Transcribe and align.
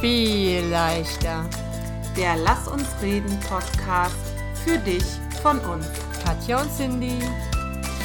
viel 0.00 0.64
leichter. 0.66 1.48
Der 2.16 2.36
Lass 2.36 2.68
uns 2.68 2.86
reden 3.02 3.36
Podcast 3.40 4.14
für 4.64 4.78
dich 4.78 5.02
von 5.42 5.58
uns. 5.58 5.86
Katja 6.24 6.62
und 6.62 6.70
Cindy, 6.70 7.18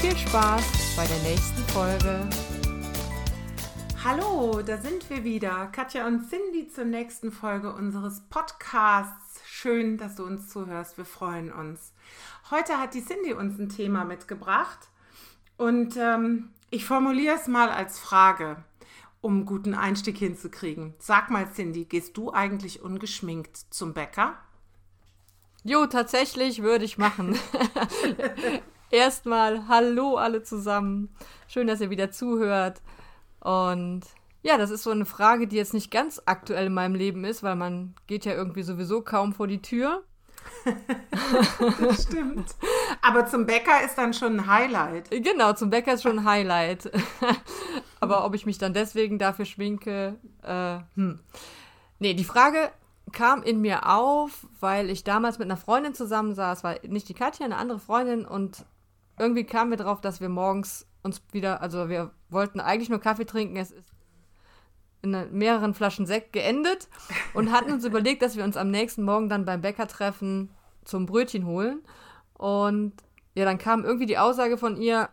viel 0.01 0.17
Spaß 0.17 0.95
bei 0.95 1.05
der 1.05 1.19
nächsten 1.19 1.61
Folge. 1.71 2.27
Hallo, 4.03 4.63
da 4.65 4.77
sind 4.77 5.07
wir 5.11 5.23
wieder. 5.23 5.67
Katja 5.67 6.07
und 6.07 6.27
Cindy 6.27 6.67
zur 6.67 6.85
nächsten 6.85 7.31
Folge 7.31 7.71
unseres 7.71 8.21
Podcasts. 8.28 9.41
Schön, 9.46 9.99
dass 9.99 10.15
du 10.15 10.25
uns 10.25 10.49
zuhörst. 10.49 10.97
Wir 10.97 11.05
freuen 11.05 11.51
uns. 11.51 11.94
Heute 12.49 12.79
hat 12.79 12.96
die 12.96 13.05
Cindy 13.05 13.33
uns 13.33 13.60
ein 13.60 13.69
Thema 13.69 14.03
mitgebracht 14.03 14.79
und 15.57 15.96
ähm, 15.97 16.49
ich 16.71 16.85
formuliere 16.85 17.35
es 17.35 17.48
mal 17.48 17.70
als 17.70 17.99
Frage, 17.99 18.57
um 19.23 19.35
einen 19.35 19.45
guten 19.45 19.73
Einstieg 19.73 20.17
hinzukriegen. 20.17 20.94
Sag 20.99 21.31
mal, 21.31 21.49
Cindy, 21.49 21.85
gehst 21.85 22.17
du 22.17 22.34
eigentlich 22.34 22.82
ungeschminkt 22.82 23.55
zum 23.70 23.94
Bäcker? 23.94 24.36
Jo, 25.63 25.86
tatsächlich 25.86 26.62
würde 26.62 26.84
ich 26.84 26.98
machen. 26.98 27.40
Erstmal 28.91 29.70
Hallo 29.70 30.18
alle 30.18 30.44
zusammen. 30.44 31.16
Schön, 31.48 31.68
dass 31.68 31.80
ihr 31.80 31.90
wieder 31.90 32.12
zuhört. 32.12 32.82
Und 33.40 34.02
ja, 34.41 34.58
das 34.58 34.72
ist 34.72 34.84
so 34.84 34.91
eine 34.91 35.05
Frage, 35.05 35.48
die 35.48 35.55
jetzt 35.55 35.74
nicht 35.74 35.90
ganz 35.90 36.21
aktuell 36.26 36.66
in 36.66 36.74
meinem 36.74 36.96
Leben 36.96 37.24
ist, 37.24 37.44
weil 37.44 37.55
man 37.55 37.96
geht 38.08 38.26
ja 38.26 38.34
irgendwie 38.34 38.63
sowieso 38.63 39.02
kaum 39.02 39.34
vor 39.34 39.48
die 39.48 39.62
Tür. 39.62 40.04
das 41.80 42.04
stimmt. 42.04 42.55
Aber 43.02 43.26
zum 43.26 43.46
Bäcker 43.46 43.85
ist 43.85 43.96
dann 43.96 44.13
schon 44.13 44.35
ein 44.41 44.48
Highlight. 44.48 45.10
Genau, 45.12 45.54
zum 45.54 45.70
Bäcker 45.70 45.94
ist 45.94 46.04
schon 46.04 46.20
ein 46.20 46.26
Highlight. 46.26 46.91
Aber 48.03 48.25
ob 48.25 48.35
ich 48.35 48.45
mich 48.45 48.57
dann 48.57 48.73
deswegen 48.73 49.17
dafür 49.17 49.45
schminke, 49.45 50.17
äh, 50.43 50.80
hm. 50.95 51.20
Nee, 51.99 52.13
die 52.13 52.23
Frage 52.23 52.71
kam 53.12 53.43
in 53.43 53.62
mir 53.62 53.89
auf, 53.89 54.48
weil 54.59 54.90
ich 54.90 55.04
damals 55.04 55.40
mit 55.40 55.48
einer 55.48 55.57
Freundin 55.57 55.93
zusammensaß, 55.93 56.63
war 56.63 56.76
nicht 56.87 57.07
die 57.07 57.13
Katja, 57.13 57.45
eine 57.45 57.57
andere 57.57 57.79
Freundin 57.79 58.26
und 58.26 58.65
irgendwie 59.18 59.43
kamen 59.45 59.71
wir 59.71 59.77
drauf, 59.77 60.01
dass 60.01 60.20
wir 60.20 60.29
morgens 60.29 60.87
uns 61.04 61.21
wieder, 61.32 61.62
also 61.62 61.90
wir 61.90 62.12
wollten 62.29 62.60
eigentlich 62.60 62.90
nur 62.90 62.99
Kaffee 62.99 63.26
trinken, 63.26 63.57
es 63.57 63.71
ist 63.71 63.84
in 65.03 65.11
mehreren 65.38 65.73
Flaschen 65.73 66.05
Sekt 66.05 66.33
geendet 66.33 66.88
und 67.33 67.51
hatten 67.51 67.73
uns 67.73 67.85
überlegt, 67.85 68.21
dass 68.21 68.38
wir 68.38 68.43
uns 68.43 68.57
am 68.57 68.71
nächsten 68.71 69.03
Morgen 69.03 69.29
dann 69.29 69.45
beim 69.45 69.61
Bäcker 69.61 69.88
treffen 69.88 70.49
zum 70.85 71.05
Brötchen 71.05 71.45
holen. 71.45 71.83
Und 72.33 72.93
ja, 73.35 73.45
dann 73.45 73.57
kam 73.57 73.83
irgendwie 73.83 74.05
die 74.05 74.17
Aussage 74.17 74.57
von 74.57 74.77
ihr, 74.77 75.09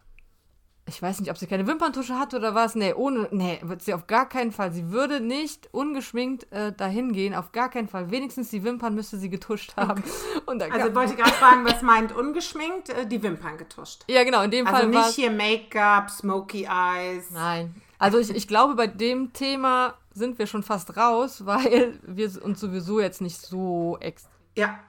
ich 0.90 1.00
weiß 1.00 1.20
nicht, 1.20 1.30
ob 1.30 1.38
sie 1.38 1.46
keine 1.46 1.66
Wimperntusche 1.66 2.18
hat 2.18 2.34
oder 2.34 2.54
was. 2.54 2.74
Nee, 2.74 2.92
ohne, 2.92 3.28
nee, 3.30 3.60
wird 3.62 3.82
sie 3.82 3.94
auf 3.94 4.06
gar 4.06 4.28
keinen 4.28 4.50
Fall. 4.50 4.72
Sie 4.72 4.90
würde 4.90 5.20
nicht 5.20 5.68
ungeschminkt 5.72 6.52
äh, 6.52 6.72
dahin 6.72 7.12
gehen, 7.12 7.34
auf 7.34 7.52
gar 7.52 7.70
keinen 7.70 7.88
Fall. 7.88 8.10
Wenigstens 8.10 8.50
die 8.50 8.64
Wimpern 8.64 8.94
müsste 8.94 9.16
sie 9.16 9.30
getuscht 9.30 9.76
haben. 9.76 10.02
Also 10.46 10.88
ich 10.88 10.94
wollte 10.94 11.14
gerade 11.14 11.30
fragen, 11.30 11.64
was 11.64 11.80
meint 11.80 12.12
ungeschminkt? 12.12 12.88
Äh, 12.88 13.06
die 13.06 13.22
Wimpern 13.22 13.56
getuscht. 13.56 14.02
Ja, 14.08 14.24
genau, 14.24 14.42
in 14.42 14.50
dem 14.50 14.66
also 14.66 14.78
Fall. 14.78 14.86
Also 14.88 14.98
nicht 14.98 15.14
hier 15.14 15.30
Make-up, 15.30 16.10
Smoky 16.10 16.64
Eyes. 16.64 17.30
Nein. 17.30 17.74
Also 17.98 18.18
ich, 18.18 18.30
ich 18.30 18.48
glaube, 18.48 18.74
bei 18.74 18.88
dem 18.88 19.32
Thema 19.32 19.94
sind 20.12 20.38
wir 20.38 20.46
schon 20.46 20.62
fast 20.62 20.96
raus, 20.96 21.44
weil 21.46 21.98
wir 22.02 22.30
uns 22.42 22.60
sowieso 22.60 23.00
jetzt 23.00 23.20
nicht 23.20 23.40
so 23.40 23.96
extrem. 24.00 24.32
Ja. 24.56 24.80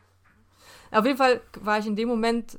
Auf 0.89 1.05
jeden 1.05 1.17
Fall 1.17 1.41
war 1.59 1.77
ich 1.77 1.86
in 1.86 1.95
dem 1.95 2.09
Moment 2.09 2.58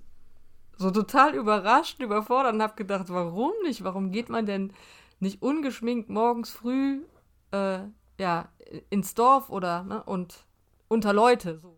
so 0.77 0.91
total 0.91 1.35
überrascht, 1.35 2.01
überfordert 2.01 2.55
und 2.55 2.63
habe 2.63 2.75
gedacht, 2.75 3.07
warum 3.09 3.53
nicht? 3.63 3.85
Warum 3.85 4.11
geht 4.11 4.29
man 4.29 4.47
denn 4.47 4.73
nicht 5.21 5.43
ungeschminkt 5.43 6.09
morgens 6.09 6.51
früh 6.51 7.03
äh, 7.53 7.81
ja, 8.19 8.49
ins 8.91 9.15
Dorf 9.15 9.51
oder 9.51 9.85
ne, 9.85 10.03
und 10.05 10.45
unter 10.89 11.13
Leute? 11.13 11.59
So. 11.59 11.77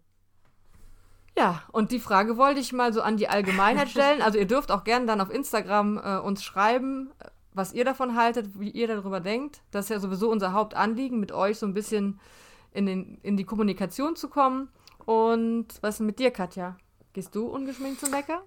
Ja, 1.36 1.62
und 1.72 1.90
die 1.90 2.00
Frage 2.00 2.36
wollte 2.36 2.60
ich 2.60 2.72
mal 2.72 2.92
so 2.92 3.02
an 3.02 3.16
die 3.16 3.28
Allgemeinheit 3.28 3.88
stellen. 3.90 4.22
Also 4.22 4.38
ihr 4.38 4.46
dürft 4.46 4.70
auch 4.70 4.84
gerne 4.84 5.06
dann 5.06 5.20
auf 5.20 5.30
Instagram 5.30 5.98
äh, 5.98 6.18
uns 6.18 6.44
schreiben, 6.44 7.10
was 7.52 7.72
ihr 7.72 7.84
davon 7.84 8.16
haltet, 8.16 8.58
wie 8.58 8.70
ihr 8.70 8.88
darüber 8.88 9.20
denkt. 9.20 9.62
Das 9.70 9.86
ist 9.86 9.90
ja 9.90 10.00
sowieso 10.00 10.30
unser 10.30 10.52
Hauptanliegen, 10.52 11.20
mit 11.20 11.32
euch 11.32 11.58
so 11.58 11.66
ein 11.66 11.74
bisschen 11.74 12.20
in, 12.72 12.86
den, 12.86 13.18
in 13.22 13.36
die 13.36 13.44
Kommunikation 13.44 14.16
zu 14.16 14.28
kommen. 14.28 14.68
Und 15.04 15.66
was 15.80 15.96
ist 15.96 16.06
mit 16.06 16.18
dir, 16.18 16.30
Katja? 16.30 16.76
Gehst 17.12 17.34
du 17.34 17.46
ungeschminkt 17.46 18.00
zum 18.00 18.10
Bäcker? 18.10 18.42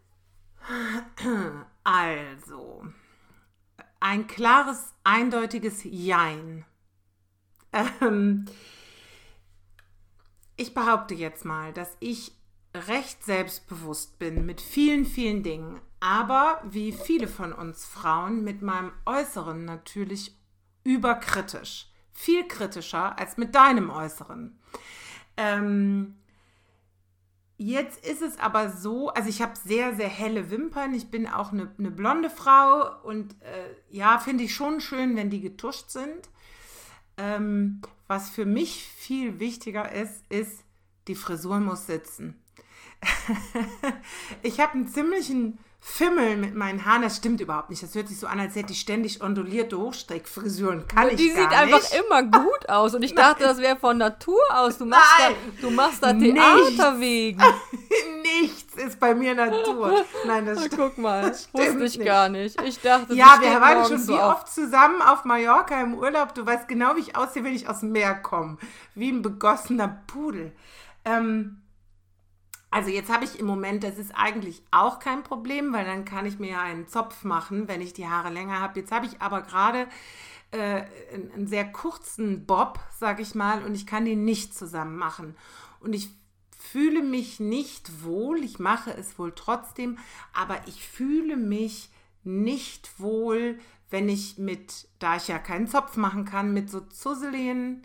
Also, 1.84 2.86
ein 4.00 4.28
klares, 4.28 4.94
eindeutiges 5.04 5.82
Jein. 5.84 6.66
Ähm, 7.72 8.46
ich 10.58 10.74
behaupte 10.74 11.14
jetzt 11.14 11.46
mal, 11.46 11.72
dass 11.72 11.96
ich 12.00 12.34
recht 12.76 13.24
selbstbewusst 13.24 14.20
bin 14.20 14.46
mit 14.46 14.60
vielen, 14.62 15.06
vielen 15.06 15.44
Dingen, 15.44 15.80
aber 16.00 16.62
wie 16.66 16.92
viele 16.92 17.28
von 17.28 17.54
uns 17.54 17.86
Frauen 17.86 18.44
mit 18.44 18.62
meinem 18.62 18.92
Äußeren 19.06 19.66
natürlich 19.66 20.36
überkritisch. 20.84 21.88
Viel 22.12 22.48
kritischer 22.48 23.18
als 23.18 23.38
mit 23.38 23.56
deinem 23.56 23.90
Äußeren. 23.90 24.60
Ähm, 25.38 26.18
jetzt 27.58 28.06
ist 28.06 28.22
es 28.22 28.40
aber 28.40 28.70
so, 28.70 29.10
also 29.10 29.30
ich 29.30 29.42
habe 29.42 29.54
sehr, 29.56 29.96
sehr 29.96 30.08
helle 30.08 30.50
Wimpern. 30.52 30.94
Ich 30.94 31.10
bin 31.10 31.28
auch 31.28 31.52
eine, 31.52 31.72
eine 31.78 31.92
blonde 31.92 32.30
Frau 32.30 33.02
und 33.04 33.34
äh, 33.42 33.76
ja, 33.90 34.20
finde 34.20 34.44
ich 34.44 34.56
schon 34.56 34.80
schön, 34.80 35.16
wenn 35.16 35.30
die 35.30 35.42
getuscht 35.42 35.90
sind. 35.90 36.30
Ähm, 37.18 37.82
was 38.08 38.30
für 38.30 38.46
mich 38.46 38.84
viel 38.84 39.40
wichtiger 39.40 39.92
ist, 39.92 40.24
ist, 40.30 40.64
die 41.08 41.16
Frisur 41.16 41.60
muss 41.60 41.88
sitzen. 41.88 42.42
ich 44.44 44.60
habe 44.60 44.74
einen 44.74 44.88
ziemlichen 44.88 45.60
Fimmel 45.80 46.38
mit 46.38 46.54
meinen 46.56 46.86
Haaren. 46.86 47.04
Das 47.04 47.18
stimmt 47.18 47.40
überhaupt 47.40 47.70
nicht. 47.70 47.82
Das 47.82 47.96
hört 47.96 48.08
sich 48.08 48.20
so 48.20 48.28
an, 48.28 48.40
als 48.40 48.56
hätte 48.56 48.74
ich 48.74 48.80
ständig 48.80 49.22
ondulierte 49.24 49.78
Hochstreckfrisuren. 49.78 50.86
Kann 50.88 51.10
ich 51.10 51.16
Die 51.16 51.30
gar 51.30 51.38
sieht 51.38 51.50
nicht. 51.50 51.76
einfach 51.76 51.92
immer 51.94 52.24
gut 52.24 52.68
aus. 52.70 52.94
Und 52.96 53.04
ich 53.04 53.16
dachte, 53.16 53.44
das 53.44 53.60
wäre 53.60 53.78
von 53.78 53.98
Natur 53.98 54.40
aus. 54.54 54.78
Du 54.78 54.86
machst, 54.86 55.06
Nein. 55.20 55.36
da, 55.56 55.62
du 55.68 55.74
machst 55.74 56.04
da 56.04 56.14
Theater 56.14 57.00
wegen. 57.00 57.42
Nichts 58.42 58.76
ist 58.76 59.00
bei 59.00 59.16
mir 59.16 59.34
Natur. 59.34 60.04
Nein, 60.26 60.46
das 60.46 60.60
Na, 60.60 60.66
stimmt. 60.66 60.82
guck 60.82 60.98
mal, 60.98 61.22
das 61.30 61.48
wusste 61.54 61.68
stimmt 61.68 61.82
ich 61.84 61.98
nicht. 62.00 62.06
gar 62.08 62.30
nicht. 62.30 62.62
Ich 62.62 62.80
dachte, 62.82 63.14
Ja, 63.14 63.38
wir 63.40 63.62
waren 63.62 63.86
schon 63.86 63.98
so 64.00 64.14
wie 64.14 64.18
oft 64.20 64.48
zusammen 64.50 65.02
auf 65.02 65.24
Mallorca 65.26 65.80
im 65.82 65.94
Urlaub. 65.96 66.36
Du 66.36 66.46
weißt 66.46 66.68
genau, 66.68 66.96
wie 66.96 67.02
ich 67.02 67.16
aussehe, 67.16 67.44
wenn 67.44 67.56
ich 67.56 67.68
aus 67.70 67.80
dem 67.80 67.92
Meer 67.94 68.16
komme. 68.16 68.58
Wie 68.94 69.10
ein 69.10 69.22
begossener 69.22 70.04
Pudel. 70.08 70.52
Ähm, 71.06 71.62
also 72.70 72.90
jetzt 72.90 73.12
habe 73.12 73.24
ich 73.24 73.40
im 73.40 73.46
Moment, 73.46 73.84
das 73.84 73.98
ist 73.98 74.12
eigentlich 74.16 74.62
auch 74.72 75.00
kein 75.00 75.24
Problem, 75.24 75.72
weil 75.72 75.86
dann 75.86 76.06
kann 76.06 76.26
ich 76.26 76.38
mir 76.38 76.52
ja 76.52 76.62
einen 76.62 76.88
Zopf 76.88 77.24
machen, 77.24 77.68
wenn 77.68 77.82
ich 77.82 77.94
die 77.94 78.08
Haare 78.08 78.30
länger 78.30 78.60
habe. 78.60 78.80
Jetzt 78.80 78.92
habe 78.92 79.06
ich 79.06 79.22
aber 79.22 79.42
gerade 79.42 79.88
äh, 80.52 80.84
einen, 81.14 81.48
sehr 81.48 81.72
kurzen 81.72 82.46
Bob, 82.46 82.80
sag 82.98 83.20
ich 83.20 83.36
mal, 83.36 83.64
und 83.64 83.74
ich 83.74 83.88
kann 83.88 84.06
den 84.06 84.26
nicht 84.26 84.54
zusammen 84.54 84.98
machen. 84.98 85.36
Und 85.80 85.94
ich 85.94 86.10
fühle 86.58 87.02
mich 87.02 87.40
nicht 87.40 88.04
wohl, 88.04 88.44
ich 88.44 88.60
mache 88.60 88.94
es 88.94 89.18
wohl 89.18 89.34
trotzdem, 89.34 89.98
aber 90.34 90.60
ich 90.68 90.86
fühle 90.86 91.38
mich 91.38 91.90
nicht 92.24 93.00
wohl, 93.00 93.60
wenn 93.90 94.10
ich 94.10 94.38
mit, 94.38 94.90
da 95.00 95.16
ich 95.16 95.30
ja 95.30 95.40
keinen 95.40 95.68
Zopf 95.68 95.96
machen 95.96 96.26
kann, 96.26 96.54
mit 96.54 96.70
so 96.70 96.82
zusseligen, 96.82 97.84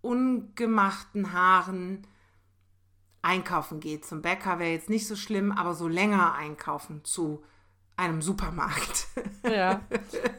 ungemachten 0.00 1.32
Haaren 1.32 2.06
einkaufen 3.22 3.80
gehe. 3.80 4.00
Zum 4.00 4.22
Bäcker 4.22 4.58
wäre 4.58 4.70
jetzt 4.72 4.88
nicht 4.90 5.06
so 5.06 5.16
schlimm, 5.16 5.52
aber 5.52 5.74
so 5.74 5.88
länger 5.88 6.34
einkaufen 6.34 7.04
zu 7.04 7.42
einem 7.96 8.22
Supermarkt. 8.22 9.06
Ja. 9.42 9.80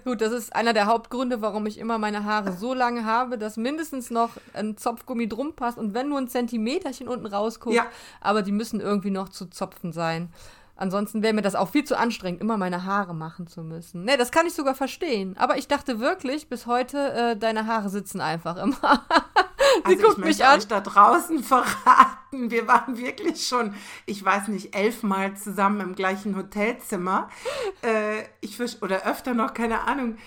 Gut, 0.06 0.22
das 0.22 0.32
ist 0.32 0.56
einer 0.56 0.74
der 0.74 0.86
Hauptgründe, 0.86 1.42
warum 1.42 1.66
ich 1.66 1.80
immer 1.80 1.98
meine 1.98 2.24
Haare 2.24 2.54
so 2.54 2.74
lange 2.76 3.04
habe, 3.04 3.38
dass 3.40 3.58
mindestens 3.58 4.12
noch 4.12 4.30
ein 4.54 4.78
Zopfgummi 4.78 5.28
drum 5.28 5.56
passt 5.56 5.80
und 5.80 5.96
wenn 5.96 6.08
nur 6.10 6.20
ein 6.20 6.28
Zentimeterchen 6.28 7.08
unten 7.08 7.26
rausguckt, 7.26 7.76
Ja. 7.76 7.88
aber 8.22 8.44
die 8.44 8.52
müssen 8.52 8.80
irgendwie 8.80 9.10
noch 9.10 9.30
zu 9.30 9.48
zopfen 9.48 9.92
sein. 9.92 10.32
Ansonsten 10.76 11.24
wäre 11.24 11.34
mir 11.34 11.42
das 11.42 11.56
auch 11.56 11.70
viel 11.70 11.84
zu 11.84 11.98
anstrengend, 11.98 12.42
immer 12.42 12.58
meine 12.58 12.86
Haare 12.86 13.16
machen 13.16 13.48
zu 13.48 13.64
müssen. 13.64 14.04
Nee, 14.06 14.18
das 14.18 14.32
kann 14.32 14.46
ich 14.46 14.54
sogar 14.54 14.76
verstehen. 14.76 15.36
Aber 15.38 15.58
ich 15.58 15.68
dachte 15.68 16.00
wirklich, 16.00 16.48
bis 16.48 16.68
heute, 16.68 17.12
äh, 17.12 17.36
deine 17.38 17.66
Haare 17.66 17.90
sitzen 17.90 18.22
einfach 18.22 18.58
immer. 18.58 18.78
Sie 19.88 19.96
Also 19.96 20.02
guckt 20.02 20.18
ich 20.20 20.24
mich 20.26 20.40
möchte 20.40 20.48
an. 20.48 20.60
euch 20.60 20.68
da 20.68 20.80
draußen 20.82 21.44
verraten, 21.44 22.52
wir 22.52 22.68
waren 22.68 22.98
wirklich 22.98 23.48
schon, 23.48 23.74
ich 24.06 24.24
weiß 24.24 24.48
nicht, 24.50 24.76
elfmal 24.76 25.36
zusammen 25.38 25.82
im 25.82 25.96
gleichen 25.96 26.36
Hotelzimmer. 26.36 27.30
Äh, 27.84 28.24
ich 28.42 28.58
versch- 28.58 28.82
oder 28.84 29.08
öfter 29.08 29.34
noch, 29.34 29.54
keine 29.56 29.82
Ahnung. 29.88 30.18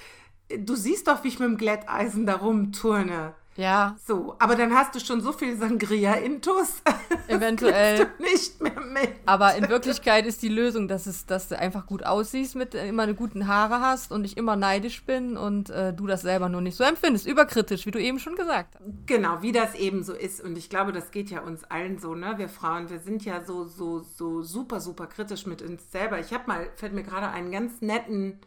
Du 0.59 0.75
siehst 0.75 1.07
doch, 1.07 1.23
wie 1.23 1.29
ich 1.29 1.39
mit 1.39 1.49
dem 1.49 1.57
Glätteisen 1.57 2.27
da 2.27 2.35
rumturne. 2.37 3.35
Ja. 3.57 3.97
So, 4.05 4.35
aber 4.39 4.57
dann 4.57 4.75
hast 4.75 4.95
du 4.95 5.01
schon 5.01 5.21
so 5.21 5.33
viel 5.33 5.57
Sangria-Intus. 5.57 6.83
Eventuell. 7.29 8.09
nicht 8.19 8.61
mehr 8.61 8.81
mit. 8.81 9.11
Aber 9.27 9.55
in 9.55 9.69
Wirklichkeit 9.69 10.27
ist 10.27 10.43
die 10.43 10.49
Lösung, 10.49 10.89
dass, 10.89 11.07
es, 11.07 11.27
dass 11.27 11.49
du 11.49 11.59
einfach 11.59 11.87
gut 11.87 12.05
aussiehst, 12.05 12.57
mit 12.57 12.75
äh, 12.75 12.89
immer 12.89 13.05
eine 13.05 13.15
guten 13.15 13.47
Haare 13.47 13.81
hast 13.81 14.11
und 14.11 14.25
ich 14.25 14.37
immer 14.37 14.57
neidisch 14.57 15.05
bin 15.05 15.37
und 15.37 15.71
äh, 15.71 15.93
du 15.93 16.07
das 16.07 16.23
selber 16.23 16.49
nur 16.49 16.61
nicht 16.61 16.77
so 16.77 16.85
empfindest. 16.85 17.27
Überkritisch, 17.27 17.87
wie 17.87 17.93
du 17.93 18.01
eben 18.01 18.19
schon 18.19 18.35
gesagt 18.35 18.75
hast. 18.75 18.85
Genau, 19.07 19.41
wie 19.43 19.53
das 19.53 19.75
eben 19.75 20.03
so 20.03 20.15
ist. 20.15 20.41
Und 20.41 20.59
ich 20.59 20.69
glaube, 20.69 20.93
das 20.93 21.13
geht 21.13 21.31
ja 21.31 21.41
uns 21.41 21.65
allen 21.65 21.99
so, 21.99 22.15
ne? 22.15 22.35
Wir 22.37 22.49
Frauen, 22.49 22.91
wir 22.91 22.99
sind 22.99 23.25
ja 23.25 23.45
so, 23.45 23.65
so, 23.65 24.01
so 24.01 24.43
super, 24.43 24.81
super 24.81 25.07
kritisch 25.07 25.47
mit 25.47 25.63
uns 25.63 25.91
selber. 25.93 26.19
Ich 26.19 26.33
habe 26.33 26.45
mal, 26.47 26.69
fällt 26.75 26.93
mir 26.93 27.05
gerade 27.05 27.29
einen 27.29 27.53
ganz 27.53 27.81
netten, 27.81 28.41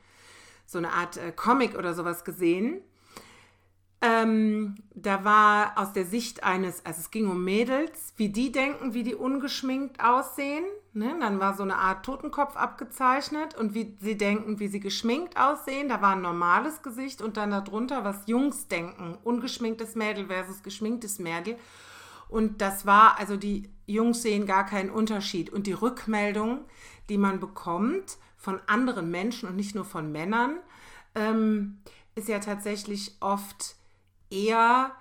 so 0.66 0.78
eine 0.78 0.92
Art 0.92 1.16
äh, 1.16 1.32
Comic 1.32 1.78
oder 1.78 1.94
sowas 1.94 2.26
gesehen 2.26 2.82
ähm, 4.00 4.76
da 4.94 5.24
war 5.24 5.74
aus 5.76 5.92
der 5.92 6.06
Sicht 6.06 6.44
eines, 6.44 6.86
also 6.86 7.00
es 7.00 7.10
ging 7.10 7.28
um 7.28 7.44
Mädels, 7.44 8.14
wie 8.16 8.30
die 8.30 8.52
denken, 8.52 8.94
wie 8.94 9.02
die 9.02 9.16
ungeschminkt 9.16 10.04
aussehen. 10.04 10.64
Ne? 10.94 11.16
Dann 11.20 11.40
war 11.40 11.56
so 11.56 11.64
eine 11.64 11.78
Art 11.78 12.06
Totenkopf 12.06 12.56
abgezeichnet 12.56 13.56
und 13.56 13.74
wie 13.74 13.98
sie 14.00 14.16
denken, 14.16 14.60
wie 14.60 14.68
sie 14.68 14.80
geschminkt 14.80 15.38
aussehen. 15.38 15.90
Da 15.90 16.02
war 16.02 16.16
ein 16.16 16.22
normales 16.22 16.84
Gesicht 16.84 17.24
und 17.24 17.38
dann 17.38 17.50
darunter, 17.50 18.04
was 18.04 18.28
Jungs 18.28 18.68
denken. 18.68 19.18
Ungeschminktes 19.24 19.96
Mädel 19.96 20.28
versus 20.28 20.62
geschminktes 20.62 21.18
Mädel. 21.18 21.58
Und 22.30 22.62
das 22.62 22.86
war, 22.86 23.18
also 23.18 23.36
die 23.36 23.70
Jungs 23.88 24.22
sehen 24.22 24.46
gar 24.46 24.66
keinen 24.66 24.92
Unterschied. 24.92 25.50
Und 25.50 25.66
die 25.66 25.74
Rückmeldung, 25.74 26.66
die 27.10 27.18
man 27.18 27.40
bekommt 27.40 28.18
von 28.36 28.60
anderen 28.68 29.10
Menschen 29.10 29.50
und 29.50 29.56
nicht 29.56 29.74
nur 29.74 29.86
von 29.86 30.12
Männern, 30.12 30.58
ähm, 31.16 31.80
ist 32.14 32.28
ja 32.28 32.40
tatsächlich 32.40 33.16
oft 33.22 33.77
eher, 34.30 34.92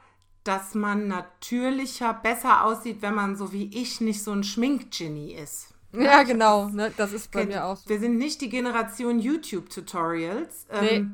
dass 0.44 0.74
man 0.74 1.08
natürlicher, 1.08 2.14
besser 2.14 2.64
aussieht, 2.64 3.02
wenn 3.02 3.14
man 3.14 3.36
so 3.36 3.52
wie 3.52 3.70
ich 3.74 4.00
nicht 4.00 4.22
so 4.22 4.32
ein 4.32 4.44
Schminkgenie 4.44 5.34
ist. 5.34 5.72
Ja, 5.92 6.24
genau. 6.24 6.68
Ne? 6.68 6.92
Das 6.96 7.12
ist 7.12 7.30
bei 7.30 7.46
mir 7.46 7.64
auch 7.64 7.76
so. 7.76 7.88
Wir 7.88 7.98
sind 7.98 8.18
nicht 8.18 8.42
die 8.42 8.50
Generation 8.50 9.18
YouTube-Tutorials. 9.18 10.66
Ähm, 10.70 10.84
nee. 10.84 11.06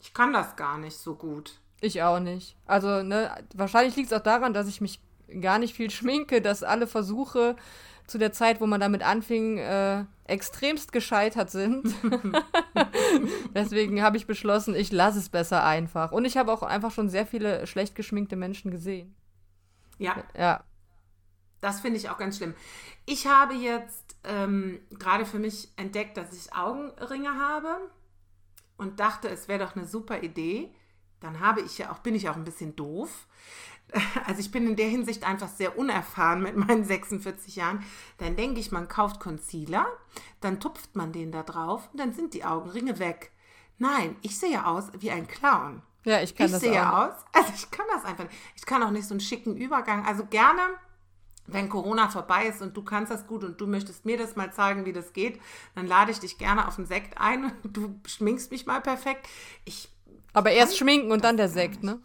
Ich 0.00 0.14
kann 0.14 0.32
das 0.32 0.56
gar 0.56 0.78
nicht 0.78 0.96
so 0.96 1.14
gut. 1.16 1.60
Ich 1.80 2.02
auch 2.02 2.20
nicht. 2.20 2.56
Also, 2.64 3.02
ne, 3.02 3.44
wahrscheinlich 3.54 3.94
liegt 3.96 4.10
es 4.10 4.18
auch 4.18 4.22
daran, 4.22 4.54
dass 4.54 4.68
ich 4.68 4.80
mich 4.80 5.00
gar 5.40 5.58
nicht 5.58 5.74
viel 5.74 5.90
schminke, 5.90 6.40
dass 6.40 6.62
alle 6.62 6.86
Versuche 6.86 7.56
zu 8.06 8.18
der 8.18 8.32
Zeit, 8.32 8.60
wo 8.60 8.66
man 8.66 8.80
damit 8.80 9.02
anfing, 9.02 9.58
äh, 9.58 10.04
extremst 10.24 10.92
gescheitert 10.92 11.50
sind. 11.50 11.94
Deswegen 13.54 14.02
habe 14.02 14.16
ich 14.16 14.26
beschlossen, 14.26 14.74
ich 14.74 14.92
lasse 14.92 15.18
es 15.18 15.28
besser 15.28 15.64
einfach. 15.64 16.12
Und 16.12 16.24
ich 16.24 16.36
habe 16.36 16.52
auch 16.52 16.62
einfach 16.62 16.90
schon 16.90 17.08
sehr 17.08 17.26
viele 17.26 17.66
schlecht 17.66 17.94
geschminkte 17.94 18.36
Menschen 18.36 18.70
gesehen. 18.70 19.14
Ja. 19.98 20.22
Ja. 20.36 20.64
Das 21.60 21.80
finde 21.80 21.98
ich 21.98 22.10
auch 22.10 22.18
ganz 22.18 22.36
schlimm. 22.36 22.54
Ich 23.06 23.26
habe 23.26 23.54
jetzt 23.54 24.16
ähm, 24.24 24.80
gerade 24.98 25.24
für 25.24 25.38
mich 25.38 25.68
entdeckt, 25.76 26.16
dass 26.16 26.32
ich 26.32 26.54
Augenringe 26.54 27.38
habe 27.38 27.90
und 28.76 29.00
dachte, 29.00 29.28
es 29.28 29.48
wäre 29.48 29.64
doch 29.64 29.76
eine 29.76 29.86
super 29.86 30.22
Idee. 30.22 30.74
Dann 31.20 31.40
habe 31.40 31.62
ich 31.62 31.78
ja 31.78 31.90
auch, 31.90 32.00
bin 32.00 32.14
ich 32.14 32.28
auch 32.28 32.36
ein 32.36 32.44
bisschen 32.44 32.76
doof 32.76 33.26
also 34.26 34.40
ich 34.40 34.50
bin 34.50 34.66
in 34.66 34.76
der 34.76 34.88
Hinsicht 34.88 35.24
einfach 35.24 35.48
sehr 35.48 35.78
unerfahren 35.78 36.42
mit 36.42 36.56
meinen 36.56 36.84
46 36.84 37.56
Jahren, 37.56 37.84
dann 38.18 38.36
denke 38.36 38.60
ich, 38.60 38.72
man 38.72 38.88
kauft 38.88 39.20
Concealer, 39.20 39.86
dann 40.40 40.60
tupft 40.60 40.96
man 40.96 41.12
den 41.12 41.32
da 41.32 41.42
drauf 41.42 41.88
und 41.92 42.00
dann 42.00 42.12
sind 42.12 42.34
die 42.34 42.44
Augenringe 42.44 42.98
weg. 42.98 43.30
Nein, 43.78 44.16
ich 44.22 44.38
sehe 44.38 44.64
aus 44.66 44.86
wie 44.98 45.10
ein 45.10 45.26
Clown. 45.26 45.82
Ja, 46.04 46.20
ich 46.20 46.34
kann 46.36 46.46
ich 46.46 46.52
das 46.52 46.60
sehe 46.60 46.80
auch. 46.80 47.08
aus, 47.08 47.14
also 47.32 47.52
ich 47.54 47.70
kann 47.70 47.86
das 47.92 48.04
einfach 48.04 48.24
nicht. 48.24 48.36
Ich 48.56 48.66
kann 48.66 48.82
auch 48.82 48.90
nicht 48.90 49.06
so 49.06 49.14
einen 49.14 49.20
schicken 49.20 49.56
Übergang. 49.56 50.04
Also 50.06 50.24
gerne, 50.26 50.60
wenn 51.46 51.68
Corona 51.68 52.08
vorbei 52.08 52.46
ist 52.46 52.62
und 52.62 52.76
du 52.76 52.82
kannst 52.82 53.10
das 53.10 53.26
gut 53.26 53.42
und 53.42 53.60
du 53.60 53.66
möchtest 53.66 54.04
mir 54.04 54.18
das 54.18 54.36
mal 54.36 54.52
zeigen, 54.52 54.84
wie 54.84 54.92
das 54.92 55.12
geht, 55.12 55.40
dann 55.74 55.86
lade 55.86 56.10
ich 56.10 56.20
dich 56.20 56.38
gerne 56.38 56.68
auf 56.68 56.78
einen 56.78 56.86
Sekt 56.86 57.18
ein 57.18 57.44
und 57.44 57.54
du 57.76 58.00
schminkst 58.06 58.50
mich 58.50 58.66
mal 58.66 58.80
perfekt. 58.80 59.28
Ich 59.64 59.88
Aber 60.32 60.50
erst 60.50 60.76
schminken 60.76 61.10
und 61.10 61.24
dann 61.24 61.36
der 61.36 61.48
Sekt, 61.48 61.82
ne? 61.82 62.00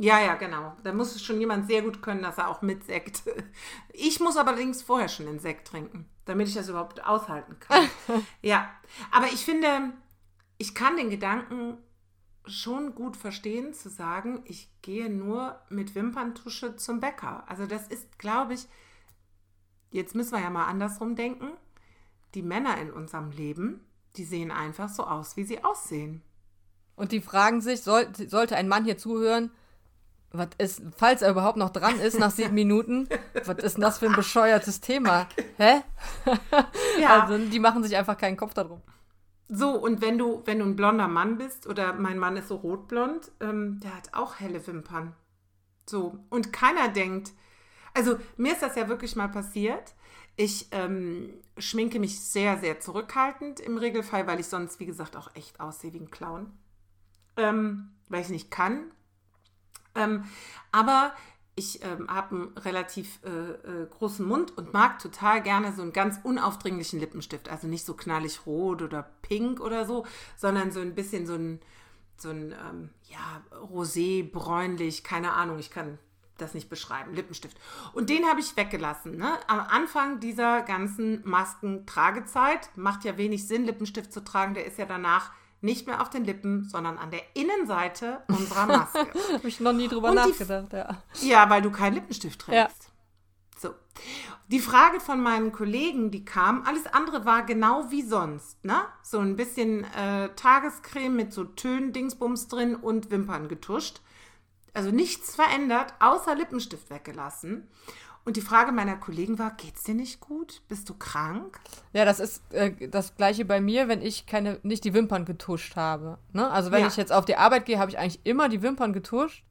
Ja, 0.00 0.18
ja, 0.18 0.34
genau. 0.36 0.74
Da 0.82 0.94
muss 0.94 1.14
es 1.14 1.22
schon 1.22 1.40
jemand 1.40 1.66
sehr 1.66 1.82
gut 1.82 2.00
können, 2.00 2.22
dass 2.22 2.38
er 2.38 2.48
auch 2.48 2.62
mit 2.62 2.84
Sekt. 2.84 3.22
Ich 3.92 4.18
muss 4.18 4.38
allerdings 4.38 4.82
vorher 4.82 5.08
schon 5.08 5.26
den 5.26 5.38
Sekt 5.38 5.68
trinken, 5.68 6.08
damit 6.24 6.48
ich 6.48 6.54
das 6.54 6.70
überhaupt 6.70 7.04
aushalten 7.04 7.58
kann. 7.60 7.86
ja, 8.40 8.70
aber 9.10 9.26
ich 9.26 9.44
finde, 9.44 9.92
ich 10.56 10.74
kann 10.74 10.96
den 10.96 11.10
Gedanken 11.10 11.76
schon 12.46 12.94
gut 12.94 13.14
verstehen, 13.14 13.74
zu 13.74 13.90
sagen, 13.90 14.42
ich 14.46 14.70
gehe 14.80 15.10
nur 15.10 15.60
mit 15.68 15.94
Wimperntusche 15.94 16.76
zum 16.76 17.00
Bäcker. 17.00 17.44
Also 17.46 17.66
das 17.66 17.86
ist, 17.88 18.18
glaube 18.18 18.54
ich, 18.54 18.66
jetzt 19.90 20.14
müssen 20.14 20.32
wir 20.32 20.40
ja 20.40 20.48
mal 20.48 20.64
andersrum 20.64 21.14
denken. 21.14 21.50
Die 22.34 22.42
Männer 22.42 22.78
in 22.78 22.90
unserem 22.90 23.32
Leben, 23.32 23.84
die 24.16 24.24
sehen 24.24 24.50
einfach 24.50 24.88
so 24.88 25.04
aus, 25.04 25.36
wie 25.36 25.44
sie 25.44 25.62
aussehen. 25.62 26.22
Und 26.96 27.12
die 27.12 27.20
fragen 27.20 27.60
sich, 27.60 27.82
soll, 27.82 28.08
sollte 28.14 28.56
ein 28.56 28.68
Mann 28.68 28.86
hier 28.86 28.96
zuhören, 28.96 29.50
was 30.32 30.48
ist, 30.58 30.82
falls 30.96 31.22
er 31.22 31.30
überhaupt 31.30 31.56
noch 31.56 31.70
dran 31.70 31.98
ist 31.98 32.18
nach 32.18 32.30
sieben 32.30 32.54
Minuten, 32.54 33.08
was 33.44 33.58
ist 33.58 33.74
denn 33.74 33.82
das 33.82 33.98
für 33.98 34.06
ein 34.06 34.14
bescheuertes 34.14 34.80
Thema? 34.80 35.26
Hä? 35.56 35.82
Ja. 37.00 37.22
Also 37.22 37.38
die 37.38 37.58
machen 37.58 37.82
sich 37.82 37.96
einfach 37.96 38.16
keinen 38.16 38.36
Kopf 38.36 38.54
darum. 38.54 38.80
So, 39.48 39.70
und 39.70 40.00
wenn 40.00 40.18
du, 40.18 40.42
wenn 40.44 40.60
du 40.60 40.64
ein 40.64 40.76
blonder 40.76 41.08
Mann 41.08 41.36
bist, 41.36 41.66
oder 41.66 41.92
mein 41.94 42.18
Mann 42.18 42.36
ist 42.36 42.48
so 42.48 42.56
rotblond, 42.56 43.32
ähm, 43.40 43.80
der 43.80 43.96
hat 43.96 44.14
auch 44.14 44.38
helle 44.38 44.64
Wimpern. 44.66 45.14
So, 45.88 46.20
und 46.28 46.52
keiner 46.52 46.88
denkt, 46.88 47.32
also 47.92 48.16
mir 48.36 48.52
ist 48.52 48.62
das 48.62 48.76
ja 48.76 48.88
wirklich 48.88 49.16
mal 49.16 49.28
passiert. 49.28 49.94
Ich 50.36 50.68
ähm, 50.70 51.34
schminke 51.58 51.98
mich 51.98 52.20
sehr, 52.20 52.58
sehr 52.58 52.78
zurückhaltend 52.78 53.58
im 53.58 53.76
Regelfall, 53.76 54.28
weil 54.28 54.38
ich 54.38 54.46
sonst, 54.46 54.78
wie 54.78 54.86
gesagt, 54.86 55.16
auch 55.16 55.34
echt 55.34 55.58
aussehe 55.58 55.92
wie 55.92 56.00
ein 56.00 56.12
Clown. 56.12 56.52
Ähm, 57.36 57.90
weil 58.08 58.22
ich 58.22 58.28
nicht 58.28 58.52
kann, 58.52 58.92
ähm, 59.94 60.24
aber 60.72 61.12
ich 61.56 61.84
ähm, 61.84 62.08
habe 62.08 62.34
einen 62.34 62.58
relativ 62.58 63.20
äh, 63.24 63.28
äh, 63.28 63.86
großen 63.86 64.26
Mund 64.26 64.56
und 64.56 64.72
mag 64.72 64.98
total 64.98 65.42
gerne 65.42 65.72
so 65.72 65.82
einen 65.82 65.92
ganz 65.92 66.18
unaufdringlichen 66.22 67.00
Lippenstift. 67.00 67.48
Also 67.48 67.66
nicht 67.66 67.84
so 67.84 67.94
knallig 67.94 68.46
rot 68.46 68.82
oder 68.82 69.02
pink 69.22 69.60
oder 69.60 69.84
so, 69.84 70.06
sondern 70.36 70.70
so 70.72 70.80
ein 70.80 70.94
bisschen 70.94 71.26
so 71.26 71.34
ein, 71.34 71.60
so 72.16 72.30
ein 72.30 72.52
ähm, 72.52 72.90
ja, 73.04 73.42
rosé, 73.62 74.30
bräunlich, 74.30 75.04
keine 75.04 75.34
Ahnung, 75.34 75.58
ich 75.58 75.70
kann 75.70 75.98
das 76.38 76.54
nicht 76.54 76.70
beschreiben, 76.70 77.14
Lippenstift. 77.14 77.58
Und 77.92 78.08
den 78.08 78.24
habe 78.24 78.40
ich 78.40 78.56
weggelassen. 78.56 79.16
Ne? 79.16 79.38
Am 79.46 79.60
Anfang 79.60 80.20
dieser 80.20 80.62
ganzen 80.62 81.20
Maskentragezeit 81.28 82.70
macht 82.76 83.04
ja 83.04 83.18
wenig 83.18 83.46
Sinn, 83.46 83.66
Lippenstift 83.66 84.12
zu 84.12 84.24
tragen. 84.24 84.54
Der 84.54 84.64
ist 84.64 84.78
ja 84.78 84.86
danach 84.86 85.32
nicht 85.60 85.86
mehr 85.86 86.00
auf 86.00 86.10
den 86.10 86.24
Lippen, 86.24 86.68
sondern 86.68 86.98
an 86.98 87.10
der 87.10 87.22
Innenseite 87.34 88.22
unserer 88.28 88.66
Maske. 88.66 89.06
Habe 89.32 89.48
ich 89.48 89.60
noch 89.60 89.72
nie 89.72 89.88
drüber 89.88 90.10
Und 90.10 90.16
nachgedacht, 90.16 90.72
ja. 90.72 91.02
Ja, 91.20 91.50
weil 91.50 91.62
du 91.62 91.70
keinen 91.70 91.94
Lippenstift 91.94 92.40
trägst. 92.40 92.84
Ja. 92.84 93.60
So. 93.60 93.74
Die 94.48 94.60
Frage 94.60 95.00
von 95.00 95.22
meinen 95.22 95.52
Kollegen, 95.52 96.10
die 96.10 96.24
kam, 96.24 96.64
alles 96.64 96.86
andere 96.86 97.24
war 97.24 97.44
genau 97.44 97.90
wie 97.90 98.02
sonst, 98.02 98.64
ne? 98.64 98.82
So 99.02 99.18
ein 99.18 99.36
bisschen 99.36 99.84
äh, 99.94 100.30
Tagescreme 100.34 101.14
mit 101.14 101.32
so 101.32 101.44
Tönen, 101.44 101.92
Dingsbums 101.92 102.48
drin 102.48 102.74
und 102.74 103.10
Wimpern 103.10 103.48
getuscht. 103.48 104.00
Also 104.72 104.90
nichts 104.90 105.34
verändert, 105.34 105.94
außer 106.00 106.34
Lippenstift 106.34 106.90
weggelassen. 106.90 107.68
Und 108.24 108.36
die 108.36 108.42
Frage 108.42 108.70
meiner 108.70 108.96
Kollegen 108.96 109.38
war, 109.38 109.52
geht's 109.56 109.82
dir 109.82 109.94
nicht 109.94 110.20
gut? 110.20 110.62
Bist 110.68 110.88
du 110.88 110.94
krank? 110.94 111.58
Ja, 111.92 112.04
das 112.04 112.20
ist 112.20 112.42
äh, 112.52 112.88
das 112.88 113.16
gleiche 113.16 113.44
bei 113.44 113.60
mir, 113.60 113.88
wenn 113.88 114.02
ich 114.02 114.26
keine 114.26 114.58
nicht 114.62 114.84
die 114.84 114.92
Wimpern 114.92 115.24
getuscht 115.24 115.76
habe. 115.76 116.18
Ne? 116.32 116.48
Also 116.50 116.70
wenn 116.70 116.82
ja. 116.82 116.86
ich 116.86 116.96
jetzt 116.96 117.12
auf 117.12 117.24
die 117.24 117.36
Arbeit 117.36 117.64
gehe, 117.64 117.78
habe 117.78 117.90
ich 117.90 117.98
eigentlich 117.98 118.20
immer 118.24 118.48
die 118.48 118.62
Wimpern 118.62 118.92
getuscht. 118.92 119.44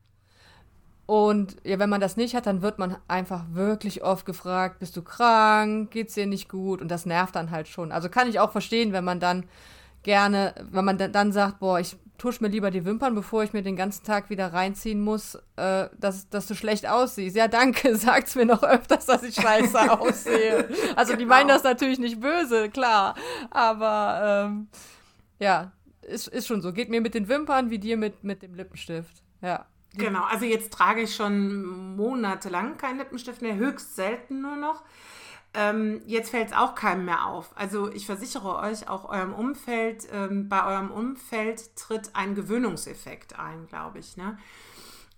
Und 1.07 1.55
ja, 1.63 1.79
wenn 1.79 1.89
man 1.89 2.01
das 2.01 2.17
nicht 2.17 2.35
hat, 2.35 2.45
dann 2.45 2.61
wird 2.61 2.77
man 2.77 2.97
einfach 3.07 3.45
wirklich 3.53 4.03
oft 4.03 4.27
gefragt, 4.27 4.77
bist 4.77 4.95
du 4.95 5.01
krank? 5.01 5.89
Geht's 5.89 6.13
dir 6.13 6.27
nicht 6.27 6.49
gut? 6.49 6.81
Und 6.81 6.89
das 6.89 7.07
nervt 7.07 7.35
dann 7.35 7.49
halt 7.49 7.67
schon. 7.67 7.91
Also 7.91 8.09
kann 8.09 8.29
ich 8.29 8.39
auch 8.39 8.51
verstehen, 8.51 8.93
wenn 8.93 9.03
man 9.03 9.19
dann 9.19 9.45
gerne, 10.03 10.53
wenn 10.69 10.85
man 10.85 10.99
dann 10.99 11.31
sagt, 11.31 11.59
boah, 11.59 11.79
ich 11.79 11.97
tusch 12.19 12.41
mir 12.41 12.49
lieber 12.49 12.69
die 12.69 12.85
Wimpern, 12.85 13.15
bevor 13.15 13.43
ich 13.43 13.53
mir 13.53 13.63
den 13.63 13.75
ganzen 13.75 14.05
Tag 14.05 14.29
wieder 14.29 14.53
reinziehen 14.53 15.01
muss, 15.01 15.35
äh, 15.55 15.89
dass, 15.97 16.29
dass 16.29 16.45
du 16.45 16.53
schlecht 16.53 16.87
aussiehst. 16.87 17.35
Ja, 17.35 17.47
danke, 17.47 17.95
sagt's 17.97 18.35
mir 18.35 18.45
noch 18.45 18.61
öfters, 18.61 19.07
dass 19.07 19.23
ich 19.23 19.35
scheiße 19.35 19.91
aussehe. 19.99 20.69
Also 20.95 21.13
genau. 21.13 21.19
die 21.19 21.25
meinen 21.25 21.47
das 21.47 21.63
natürlich 21.63 21.97
nicht 21.97 22.19
böse, 22.19 22.69
klar. 22.69 23.15
Aber 23.49 24.47
ähm, 24.47 24.67
ja, 25.39 25.71
ist, 26.01 26.27
ist 26.27 26.47
schon 26.47 26.61
so. 26.61 26.73
Geht 26.73 26.89
mir 26.89 27.01
mit 27.01 27.15
den 27.15 27.27
Wimpern 27.27 27.69
wie 27.69 27.79
dir 27.79 27.97
mit, 27.97 28.23
mit 28.23 28.43
dem 28.43 28.53
Lippenstift. 28.53 29.23
Ja. 29.41 29.65
Genau, 29.95 30.23
also 30.23 30.45
jetzt 30.45 30.71
trage 30.71 31.01
ich 31.01 31.15
schon 31.15 31.95
monatelang 31.95 32.77
keinen 32.77 32.99
Lippenstift 32.99 33.41
mehr, 33.41 33.55
höchst 33.55 33.95
selten 33.95 34.41
nur 34.41 34.55
noch. 34.55 34.83
Ähm, 35.53 36.01
jetzt 36.05 36.29
fällt 36.29 36.49
es 36.49 36.53
auch 36.53 36.75
keinem 36.75 37.05
mehr 37.05 37.25
auf. 37.25 37.51
Also 37.55 37.91
ich 37.91 38.05
versichere 38.05 38.57
euch, 38.57 38.87
auch 38.87 39.09
eurem 39.09 39.33
Umfeld, 39.33 40.07
ähm, 40.11 40.47
bei 40.47 40.63
eurem 40.65 40.91
Umfeld 40.91 41.75
tritt 41.75 42.11
ein 42.13 42.35
Gewöhnungseffekt 42.35 43.39
ein, 43.39 43.65
glaube 43.67 43.99
ich. 43.99 44.15
Ne? 44.15 44.37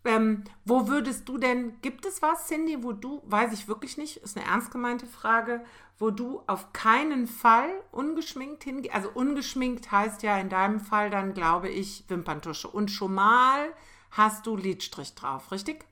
Ähm, 0.04 0.46
wo 0.66 0.88
würdest 0.88 1.28
du 1.30 1.38
denn, 1.38 1.80
gibt 1.82 2.06
es 2.06 2.22
was, 2.22 2.48
Cindy, 2.48 2.82
wo 2.82 2.92
du, 2.94 3.22
weiß 3.26 3.54
ich 3.54 3.68
wirklich 3.68 3.98
nicht, 3.98 4.18
ist 4.18 4.38
eine 4.38 4.46
ernst 4.48 4.72
gemeinte 4.72 5.06
Frage, 5.06 5.64
wo 6.00 6.10
du 6.10 6.42
auf 6.48 6.74
keinen 6.74 7.28
Fall 7.28 7.70
ungeschminkt 7.92 8.64
hingehst? 8.64 8.96
Also 8.96 9.10
ungeschminkt 9.14 9.92
heißt 9.92 10.24
ja 10.24 10.38
in 10.38 10.50
deinem 10.50 10.80
Fall 10.80 11.10
dann, 11.10 11.34
glaube 11.34 11.70
ich, 11.70 12.06
Wimperntusche. 12.08 12.68
Und 12.68 12.90
schon 12.90 13.14
mal 13.14 13.72
hast 14.12 14.48
du 14.48 14.56
Lidstrich 14.56 15.14
drauf, 15.14 15.52
richtig? 15.52 15.86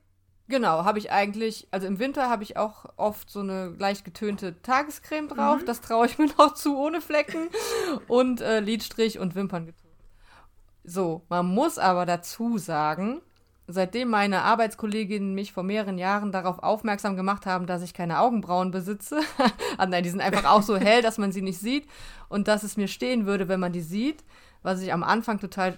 Genau, 0.49 0.83
habe 0.83 0.97
ich 0.97 1.11
eigentlich, 1.11 1.67
also 1.69 1.85
im 1.85 1.99
Winter 1.99 2.27
habe 2.27 2.41
ich 2.41 2.57
auch 2.57 2.85
oft 2.97 3.29
so 3.29 3.41
eine 3.41 3.69
leicht 3.77 4.03
getönte 4.03 4.59
Tagescreme 4.63 5.27
drauf. 5.27 5.61
Mhm. 5.61 5.65
Das 5.65 5.79
traue 5.79 6.07
ich 6.07 6.17
mir 6.17 6.27
noch 6.39 6.55
zu, 6.55 6.75
ohne 6.75 7.01
Flecken. 7.01 7.49
Und 8.07 8.41
äh, 8.41 8.59
Lidstrich 8.59 9.19
und 9.19 9.35
Wimpern 9.35 9.67
getont. 9.67 9.93
So, 10.83 11.21
man 11.29 11.45
muss 11.45 11.77
aber 11.77 12.07
dazu 12.07 12.57
sagen, 12.57 13.21
seitdem 13.67 14.09
meine 14.09 14.41
Arbeitskolleginnen 14.41 15.35
mich 15.35 15.53
vor 15.53 15.61
mehreren 15.61 15.99
Jahren 15.99 16.31
darauf 16.31 16.63
aufmerksam 16.63 17.15
gemacht 17.15 17.45
haben, 17.45 17.67
dass 17.67 17.83
ich 17.83 17.93
keine 17.93 18.19
Augenbrauen 18.19 18.71
besitze, 18.71 19.19
ah, 19.77 19.85
nein, 19.85 20.01
die 20.01 20.09
sind 20.09 20.21
einfach 20.21 20.45
auch 20.45 20.63
so 20.63 20.77
hell, 20.77 21.03
dass 21.03 21.19
man 21.19 21.31
sie 21.31 21.43
nicht 21.43 21.59
sieht 21.59 21.87
und 22.27 22.47
dass 22.47 22.63
es 22.63 22.75
mir 22.75 22.87
stehen 22.87 23.27
würde, 23.27 23.47
wenn 23.47 23.59
man 23.59 23.71
die 23.71 23.81
sieht, 23.81 24.23
was 24.63 24.81
ich 24.81 24.91
am 24.91 25.03
Anfang 25.03 25.39
total 25.39 25.77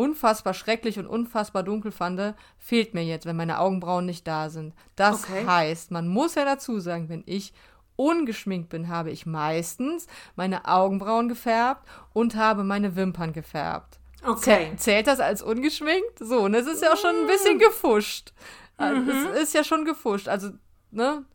unfassbar 0.00 0.54
schrecklich 0.54 0.98
und 0.98 1.06
unfassbar 1.06 1.62
dunkel 1.62 1.92
fand, 1.92 2.34
fehlt 2.56 2.94
mir 2.94 3.04
jetzt, 3.04 3.26
wenn 3.26 3.36
meine 3.36 3.58
Augenbrauen 3.58 4.06
nicht 4.06 4.26
da 4.26 4.48
sind. 4.48 4.74
Das 4.96 5.24
okay. 5.24 5.44
heißt, 5.46 5.90
man 5.90 6.08
muss 6.08 6.36
ja 6.36 6.46
dazu 6.46 6.80
sagen, 6.80 7.10
wenn 7.10 7.22
ich 7.26 7.52
ungeschminkt 7.96 8.70
bin, 8.70 8.88
habe 8.88 9.10
ich 9.10 9.26
meistens 9.26 10.06
meine 10.36 10.64
Augenbrauen 10.64 11.28
gefärbt 11.28 11.86
und 12.14 12.34
habe 12.34 12.64
meine 12.64 12.96
Wimpern 12.96 13.34
gefärbt. 13.34 13.98
Okay. 14.26 14.72
Zählt 14.76 15.06
das 15.06 15.20
als 15.20 15.42
ungeschminkt? 15.42 16.18
So, 16.18 16.40
und 16.40 16.54
es 16.54 16.66
ist 16.66 16.82
ja 16.82 16.94
auch 16.94 16.96
schon 16.96 17.14
ein 17.14 17.26
bisschen 17.26 17.58
mm. 17.58 17.60
gefuscht. 17.60 18.32
Also, 18.78 19.02
mhm. 19.02 19.10
Es 19.34 19.42
ist 19.42 19.54
ja 19.54 19.64
schon 19.64 19.84
gefuscht. 19.84 20.28
Also, 20.28 20.50
ne? 20.90 21.26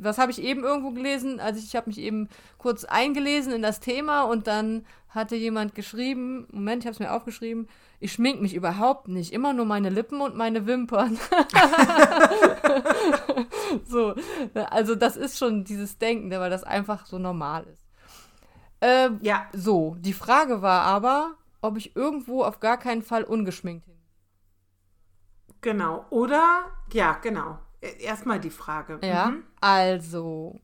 Was 0.00 0.18
habe 0.18 0.30
ich 0.30 0.42
eben 0.42 0.64
irgendwo 0.64 0.90
gelesen? 0.90 1.40
Also, 1.40 1.60
ich 1.60 1.76
habe 1.76 1.88
mich 1.88 1.98
eben 1.98 2.28
kurz 2.58 2.84
eingelesen 2.84 3.52
in 3.52 3.62
das 3.62 3.80
Thema 3.80 4.22
und 4.22 4.46
dann 4.46 4.84
hatte 5.08 5.36
jemand 5.36 5.74
geschrieben, 5.74 6.46
Moment, 6.52 6.82
ich 6.82 6.86
habe 6.86 6.94
es 6.94 7.00
mir 7.00 7.12
aufgeschrieben, 7.12 7.68
ich 7.98 8.12
schmink 8.12 8.40
mich 8.40 8.54
überhaupt 8.54 9.08
nicht, 9.08 9.32
immer 9.32 9.52
nur 9.52 9.66
meine 9.66 9.90
Lippen 9.90 10.20
und 10.20 10.36
meine 10.36 10.66
Wimpern. 10.66 11.18
so, 13.84 14.14
also 14.54 14.94
das 14.94 15.16
ist 15.16 15.38
schon 15.38 15.64
dieses 15.64 15.98
Denken, 15.98 16.30
weil 16.30 16.50
das 16.50 16.64
einfach 16.64 17.06
so 17.06 17.18
normal 17.18 17.66
ist. 17.66 17.84
Ähm, 18.80 19.18
ja. 19.20 19.46
So, 19.52 19.96
die 19.98 20.12
Frage 20.12 20.62
war 20.62 20.82
aber, 20.82 21.34
ob 21.60 21.76
ich 21.76 21.96
irgendwo 21.96 22.42
auf 22.42 22.60
gar 22.60 22.78
keinen 22.78 23.02
Fall 23.02 23.24
ungeschminkt 23.24 23.84
hin. 23.84 23.98
Genau. 25.60 26.06
Oder, 26.10 26.66
ja, 26.92 27.18
genau. 27.20 27.58
Erstmal 27.80 28.40
die 28.40 28.50
Frage. 28.50 28.98
Ja. 29.02 29.26
Mhm. 29.26 29.44
Also, 29.60 30.60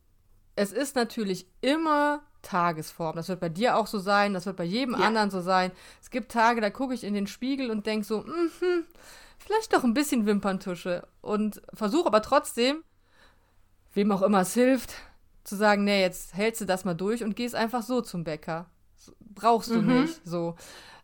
es 0.54 0.73
ist 0.73 0.96
natürlich 0.96 1.46
immer 1.61 2.23
Tagesform. 2.42 3.16
Das 3.16 3.28
wird 3.28 3.40
bei 3.40 3.49
dir 3.49 3.76
auch 3.76 3.87
so 3.87 3.99
sein, 3.99 4.35
das 4.35 4.46
wird 4.46 4.56
bei 4.56 4.64
jedem 4.64 4.94
ja. 4.94 5.06
anderen 5.06 5.30
so 5.30 5.40
sein. 5.40 5.73
Es 6.00 6.11
gibt 6.11 6.30
Tage, 6.30 6.61
da 6.61 6.70
gucke 6.70 6.94
ich 6.94 7.04
in 7.04 7.14
den 7.14 7.26
Spiegel 7.26 7.70
und 7.70 7.87
denke 7.87 8.06
so, 8.06 8.20
mh, 8.20 8.85
vielleicht 9.38 9.73
doch 9.73 9.85
ein 9.85 9.94
bisschen 9.94 10.26
Wimperntusche. 10.26 11.06
Und 11.23 11.62
versuche 11.73 12.06
aber 12.06 12.23
trotzdem, 12.23 12.85
wem 13.94 14.12
auch 14.12 14.23
immer 14.23 14.40
es 14.40 14.54
hilft, 14.54 14.94
zu 15.44 15.56
sagen, 15.56 15.85
nee, 15.85 16.02
jetzt 16.02 16.35
hältst 16.35 16.61
du 16.61 16.64
das 16.64 16.85
mal 16.85 16.94
durch 16.94 17.25
und 17.25 17.37
gehst 17.37 17.54
einfach 17.54 17.82
so 17.82 18.00
zum 18.00 18.25
Bäcker 18.25 18.66
brauchst 19.20 19.70
du 19.70 19.80
mhm. 19.80 20.02
nicht. 20.02 20.20
So. 20.25 20.56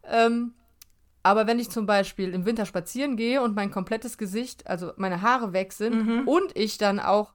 Ähm, 0.04 0.54
aber 1.22 1.46
wenn 1.46 1.58
ich 1.58 1.70
zum 1.70 1.86
Beispiel 1.86 2.34
im 2.34 2.44
Winter 2.44 2.66
spazieren 2.66 3.16
gehe 3.16 3.42
und 3.42 3.54
mein 3.54 3.70
komplettes 3.70 4.18
Gesicht, 4.18 4.66
also 4.66 4.92
meine 4.96 5.22
Haare 5.22 5.52
weg 5.52 5.72
sind 5.72 6.06
mhm. 6.06 6.28
und 6.28 6.56
ich 6.56 6.78
dann 6.78 6.98
auch, 6.98 7.32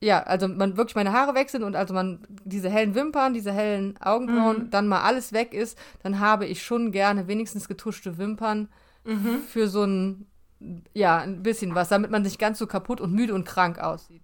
ja, 0.00 0.22
also 0.22 0.48
man 0.48 0.76
wirklich 0.76 0.96
meine 0.96 1.12
Haare 1.12 1.34
weg 1.34 1.50
sind 1.50 1.62
und 1.62 1.76
also 1.76 1.94
man 1.94 2.26
diese 2.44 2.68
hellen 2.68 2.94
Wimpern, 2.94 3.32
diese 3.32 3.52
hellen 3.52 3.96
Augenbrauen, 4.00 4.64
mhm. 4.64 4.70
dann 4.70 4.88
mal 4.88 5.02
alles 5.02 5.32
weg 5.32 5.54
ist, 5.54 5.78
dann 6.02 6.18
habe 6.18 6.46
ich 6.46 6.64
schon 6.64 6.90
gerne 6.90 7.28
wenigstens 7.28 7.68
getuschte 7.68 8.18
Wimpern 8.18 8.68
mhm. 9.04 9.42
für 9.46 9.68
so 9.68 9.84
ein, 9.84 10.26
ja, 10.94 11.18
ein 11.18 11.42
bisschen 11.42 11.74
was, 11.74 11.90
damit 11.90 12.10
man 12.10 12.22
nicht 12.22 12.38
ganz 12.38 12.58
so 12.58 12.66
kaputt 12.66 13.00
und 13.00 13.12
müde 13.12 13.34
und 13.34 13.46
krank 13.46 13.78
aussieht. 13.78 14.22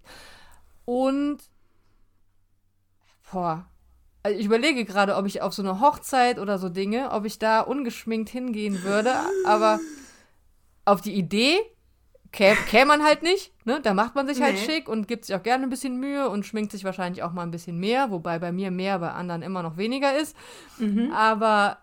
Und, 0.83 1.37
boah, 3.31 3.65
also 4.23 4.37
ich 4.37 4.45
überlege 4.45 4.85
gerade, 4.85 5.15
ob 5.15 5.25
ich 5.25 5.41
auf 5.41 5.53
so 5.53 5.61
eine 5.61 5.79
Hochzeit 5.79 6.39
oder 6.39 6.57
so 6.57 6.69
Dinge, 6.69 7.11
ob 7.11 7.25
ich 7.25 7.39
da 7.39 7.61
ungeschminkt 7.61 8.29
hingehen 8.29 8.83
würde, 8.83 9.13
aber 9.45 9.79
auf 10.85 11.01
die 11.01 11.13
Idee 11.13 11.57
käme 12.31 12.55
käm 12.67 12.87
man 12.87 13.03
halt 13.03 13.23
nicht, 13.23 13.51
ne? 13.65 13.81
Da 13.81 13.93
macht 13.93 14.15
man 14.15 14.27
sich 14.27 14.41
halt 14.41 14.55
nee. 14.55 14.65
schick 14.65 14.87
und 14.87 15.07
gibt 15.07 15.25
sich 15.25 15.35
auch 15.35 15.43
gerne 15.43 15.63
ein 15.63 15.69
bisschen 15.69 15.99
Mühe 15.99 16.29
und 16.29 16.45
schminkt 16.45 16.71
sich 16.71 16.83
wahrscheinlich 16.83 17.23
auch 17.23 17.33
mal 17.33 17.43
ein 17.43 17.51
bisschen 17.51 17.79
mehr, 17.79 18.11
wobei 18.11 18.39
bei 18.39 18.51
mir 18.51 18.71
mehr, 18.71 18.99
bei 18.99 19.11
anderen 19.11 19.41
immer 19.41 19.63
noch 19.63 19.77
weniger 19.77 20.17
ist. 20.17 20.35
Mhm. 20.77 21.11
Aber 21.11 21.79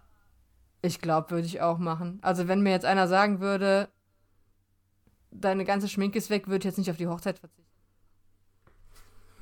ich 0.80 1.00
glaube, 1.00 1.30
würde 1.30 1.46
ich 1.46 1.60
auch 1.60 1.78
machen. 1.78 2.18
Also 2.22 2.48
wenn 2.48 2.62
mir 2.62 2.70
jetzt 2.70 2.86
einer 2.86 3.08
sagen 3.08 3.40
würde, 3.40 3.88
deine 5.30 5.64
ganze 5.64 5.88
Schminke 5.88 6.18
ist 6.18 6.30
weg, 6.30 6.46
würde 6.46 6.58
ich 6.58 6.64
jetzt 6.64 6.78
nicht 6.78 6.90
auf 6.90 6.96
die 6.96 7.08
Hochzeit 7.08 7.38
verzichten. 7.38 7.64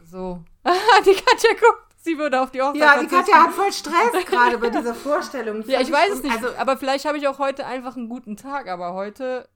So. 0.04 0.42
die 1.04 1.14
Katja 1.14 1.50
guckt 1.60 1.85
sie 2.06 2.16
würde 2.16 2.40
auf 2.40 2.50
die 2.50 2.62
Hochzeit 2.62 2.80
Ja, 2.80 2.98
die 2.98 3.06
Katja 3.06 3.44
hat 3.44 3.52
voll 3.52 3.72
Stress 3.72 4.24
gerade 4.24 4.56
bei 4.56 4.70
dieser 4.70 4.94
Vorstellung. 4.94 5.62
Ja, 5.66 5.80
ich 5.80 5.92
weiß 5.92 6.14
es 6.14 6.22
nicht. 6.22 6.34
Also, 6.34 6.56
aber 6.56 6.76
vielleicht 6.76 7.04
habe 7.04 7.18
ich 7.18 7.28
auch 7.28 7.38
heute 7.38 7.66
einfach 7.66 7.96
einen 7.96 8.08
guten 8.08 8.36
Tag, 8.36 8.68
aber 8.68 8.94
heute. 8.94 9.48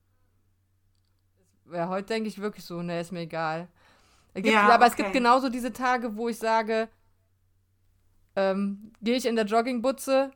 Ja, 1.72 1.88
heute 1.88 2.08
denke 2.08 2.28
ich 2.28 2.40
wirklich 2.40 2.64
so, 2.64 2.82
ne, 2.82 3.00
ist 3.00 3.12
mir 3.12 3.20
egal. 3.20 3.68
Es 4.34 4.42
gibt, 4.42 4.54
ja, 4.54 4.62
aber 4.62 4.84
okay. 4.84 4.86
es 4.88 4.96
gibt 4.96 5.12
genauso 5.12 5.48
diese 5.48 5.72
Tage, 5.72 6.16
wo 6.16 6.28
ich 6.28 6.38
sage, 6.38 6.88
ähm, 8.36 8.92
gehe 9.00 9.16
ich 9.16 9.26
in 9.26 9.36
der 9.36 9.46
Joggingbutze 9.46 10.32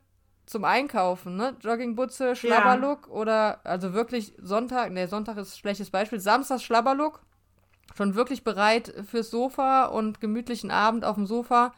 zum 0.47 0.64
Einkaufen, 0.64 1.37
ne? 1.37 1.56
Joggingbutze, 1.61 2.37
Schlabberlook 2.37 3.06
ja. 3.09 3.12
oder 3.12 3.61
also 3.64 3.94
wirklich 3.94 4.35
Sonntag, 4.40 4.92
ne, 4.92 5.09
Sonntag 5.09 5.37
ist 5.38 5.54
ein 5.54 5.59
schlechtes 5.59 5.90
Beispiel, 5.90 6.21
Samstag 6.21 6.61
Schlabberlook, 6.61 7.21
schon 7.97 8.14
wirklich 8.14 8.44
bereit 8.44 8.92
fürs 9.11 9.30
Sofa 9.30 9.87
und 9.87 10.21
gemütlichen 10.21 10.71
Abend 10.71 11.04
auf 11.04 11.16
dem 11.16 11.26
Sofa 11.26 11.73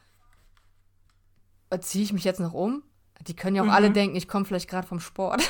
ziehe 1.80 2.04
ich 2.04 2.12
mich 2.12 2.24
jetzt 2.24 2.40
noch 2.40 2.52
um? 2.52 2.82
Die 3.22 3.34
können 3.34 3.56
ja 3.56 3.62
auch 3.62 3.66
mhm. 3.66 3.72
alle 3.72 3.90
denken, 3.90 4.16
ich 4.16 4.28
komme 4.28 4.44
vielleicht 4.44 4.68
gerade 4.68 4.86
vom 4.86 5.00
Sport. 5.00 5.42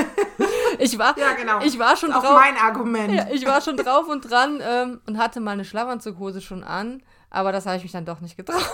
ich 0.78 0.98
war, 0.98 1.16
ja, 1.18 1.32
genau. 1.32 1.60
ich 1.60 1.78
war 1.78 1.96
schon 1.96 2.10
drauf. 2.10 2.24
mein 2.34 2.56
Argument. 2.56 3.14
Ja, 3.14 3.28
ich 3.30 3.46
war 3.46 3.60
schon 3.60 3.76
drauf 3.78 4.08
und 4.08 4.28
dran 4.28 4.60
ähm, 4.62 5.00
und 5.06 5.18
hatte 5.18 5.40
mal 5.40 5.52
eine 5.52 5.64
Schlafanzughose 5.64 6.40
schon 6.40 6.64
an, 6.64 7.02
aber 7.30 7.52
das 7.52 7.66
habe 7.66 7.76
ich 7.76 7.84
mich 7.84 7.92
dann 7.92 8.04
doch 8.04 8.20
nicht 8.20 8.36
getraut. 8.36 8.64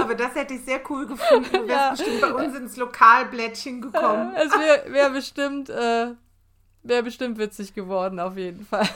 aber 0.00 0.14
das 0.14 0.34
hätte 0.34 0.54
ich 0.54 0.64
sehr 0.64 0.80
cool 0.88 1.06
gefunden. 1.06 1.50
Du 1.52 1.68
wärst 1.68 1.68
ja. 1.68 1.90
bestimmt 1.90 2.20
bei 2.20 2.32
uns 2.32 2.56
ins 2.56 2.76
Lokalblättchen 2.76 3.80
gekommen. 3.80 4.32
es 4.36 4.52
wäre 4.52 4.92
wär 4.92 5.10
bestimmt, 5.10 5.70
äh, 5.70 6.12
wäre 6.82 7.02
bestimmt 7.02 7.38
witzig 7.38 7.74
geworden, 7.74 8.20
auf 8.20 8.36
jeden 8.36 8.64
Fall. 8.64 8.88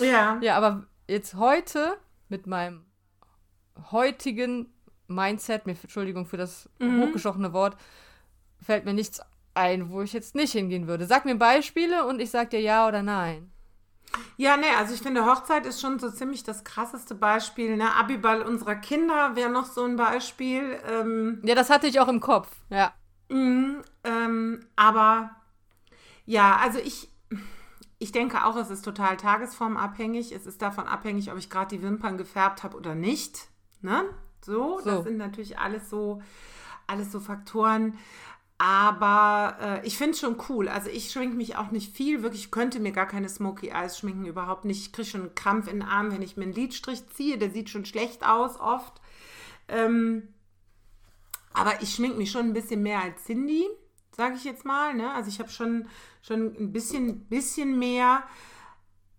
ja. 0.00 0.38
Ja, 0.40 0.56
aber 0.56 0.84
jetzt 1.06 1.34
heute 1.34 1.98
mit 2.28 2.46
meinem 2.46 2.87
heutigen 3.90 4.72
Mindset, 5.06 5.66
mir, 5.66 5.76
Entschuldigung 5.80 6.26
für 6.26 6.36
das 6.36 6.68
mhm. 6.78 7.02
hochgeschochene 7.02 7.52
Wort, 7.52 7.76
fällt 8.60 8.84
mir 8.84 8.94
nichts 8.94 9.20
ein, 9.54 9.90
wo 9.90 10.02
ich 10.02 10.12
jetzt 10.12 10.34
nicht 10.34 10.52
hingehen 10.52 10.86
würde. 10.86 11.06
Sag 11.06 11.24
mir 11.24 11.34
Beispiele 11.34 12.06
und 12.06 12.20
ich 12.20 12.30
sag 12.30 12.50
dir 12.50 12.60
ja 12.60 12.86
oder 12.86 13.02
nein. 13.02 13.50
Ja, 14.36 14.56
ne, 14.56 14.66
also 14.78 14.94
ich 14.94 15.00
finde, 15.00 15.26
Hochzeit 15.26 15.66
ist 15.66 15.80
schon 15.80 15.98
so 15.98 16.10
ziemlich 16.10 16.44
das 16.44 16.64
krasseste 16.64 17.14
Beispiel. 17.14 17.76
Ne? 17.76 17.94
Abiball 17.94 18.42
unserer 18.42 18.76
Kinder 18.76 19.36
wäre 19.36 19.50
noch 19.50 19.66
so 19.66 19.84
ein 19.84 19.96
Beispiel. 19.96 20.78
Ähm, 20.86 21.40
ja, 21.44 21.54
das 21.54 21.70
hatte 21.70 21.86
ich 21.88 22.00
auch 22.00 22.08
im 22.08 22.20
Kopf, 22.20 22.48
ja. 22.70 22.92
Mh, 23.28 23.82
ähm, 24.04 24.60
aber 24.76 25.30
ja, 26.24 26.56
also 26.56 26.78
ich, 26.78 27.08
ich 27.98 28.12
denke 28.12 28.44
auch, 28.44 28.56
es 28.56 28.70
ist 28.70 28.84
total 28.84 29.16
tagesformabhängig. 29.16 30.32
Es 30.32 30.46
ist 30.46 30.62
davon 30.62 30.86
abhängig, 30.86 31.30
ob 31.32 31.38
ich 31.38 31.50
gerade 31.50 31.76
die 31.76 31.82
Wimpern 31.82 32.16
gefärbt 32.16 32.62
habe 32.62 32.76
oder 32.76 32.94
nicht. 32.94 33.48
Ne? 33.80 34.04
So, 34.44 34.78
so, 34.78 34.84
das 34.84 35.04
sind 35.04 35.16
natürlich 35.16 35.58
alles 35.58 35.90
so, 35.90 36.22
alles 36.86 37.12
so 37.12 37.20
Faktoren. 37.20 37.98
Aber 38.58 39.56
äh, 39.60 39.86
ich 39.86 39.96
finde 39.96 40.12
es 40.12 40.20
schon 40.20 40.36
cool. 40.48 40.68
Also 40.68 40.90
ich 40.90 41.12
schminke 41.12 41.36
mich 41.36 41.56
auch 41.56 41.70
nicht 41.70 41.94
viel. 41.94 42.22
Wirklich, 42.22 42.46
ich 42.46 42.50
könnte 42.50 42.80
mir 42.80 42.90
gar 42.90 43.06
keine 43.06 43.28
Smoky 43.28 43.68
Eyes 43.68 43.98
schminken, 43.98 44.26
überhaupt 44.26 44.64
nicht. 44.64 44.80
Ich 44.80 44.92
kriege 44.92 45.08
schon 45.08 45.20
einen 45.22 45.34
Krampf 45.36 45.68
in 45.68 45.80
den 45.80 45.88
Arm, 45.88 46.10
wenn 46.10 46.22
ich 46.22 46.36
mir 46.36 46.42
einen 46.42 46.52
Lidstrich 46.52 47.08
ziehe. 47.10 47.38
Der 47.38 47.50
sieht 47.50 47.70
schon 47.70 47.84
schlecht 47.84 48.26
aus 48.26 48.58
oft. 48.58 49.00
Ähm, 49.68 50.28
aber 51.52 51.80
ich 51.82 51.94
schminke 51.94 52.18
mich 52.18 52.32
schon 52.32 52.46
ein 52.46 52.52
bisschen 52.52 52.82
mehr 52.82 53.00
als 53.02 53.24
Cindy, 53.24 53.64
sage 54.16 54.34
ich 54.34 54.44
jetzt 54.44 54.64
mal. 54.64 54.92
Ne? 54.94 55.12
Also 55.12 55.28
ich 55.28 55.38
habe 55.38 55.50
schon, 55.50 55.88
schon 56.22 56.56
ein 56.56 56.72
bisschen, 56.72 57.26
bisschen 57.26 57.78
mehr. 57.78 58.24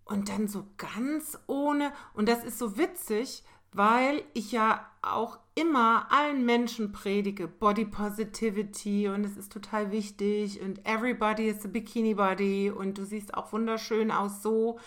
Und 0.03 0.27
dann 0.27 0.49
so 0.49 0.67
ganz 0.75 1.37
ohne. 1.47 1.93
Und 2.13 2.27
das 2.27 2.43
ist 2.43 2.59
so 2.59 2.77
witzig, 2.77 3.43
weil 3.71 4.23
ich 4.33 4.51
ja 4.51 4.85
auch 5.01 5.39
immer 5.55 6.07
allen 6.11 6.45
Menschen 6.45 6.91
predige, 6.91 7.47
Body 7.47 7.85
Positivity 7.85 9.09
und 9.09 9.23
es 9.23 9.37
ist 9.37 9.51
total 9.51 9.91
wichtig 9.91 10.61
und 10.61 10.85
everybody 10.85 11.47
is 11.47 11.65
a 11.65 11.67
Bikini 11.67 12.13
Body 12.13 12.71
und 12.71 12.97
du 12.97 13.05
siehst 13.05 13.33
auch 13.33 13.51
wunderschön 13.51 14.11
aus 14.11 14.41
so. 14.41 14.79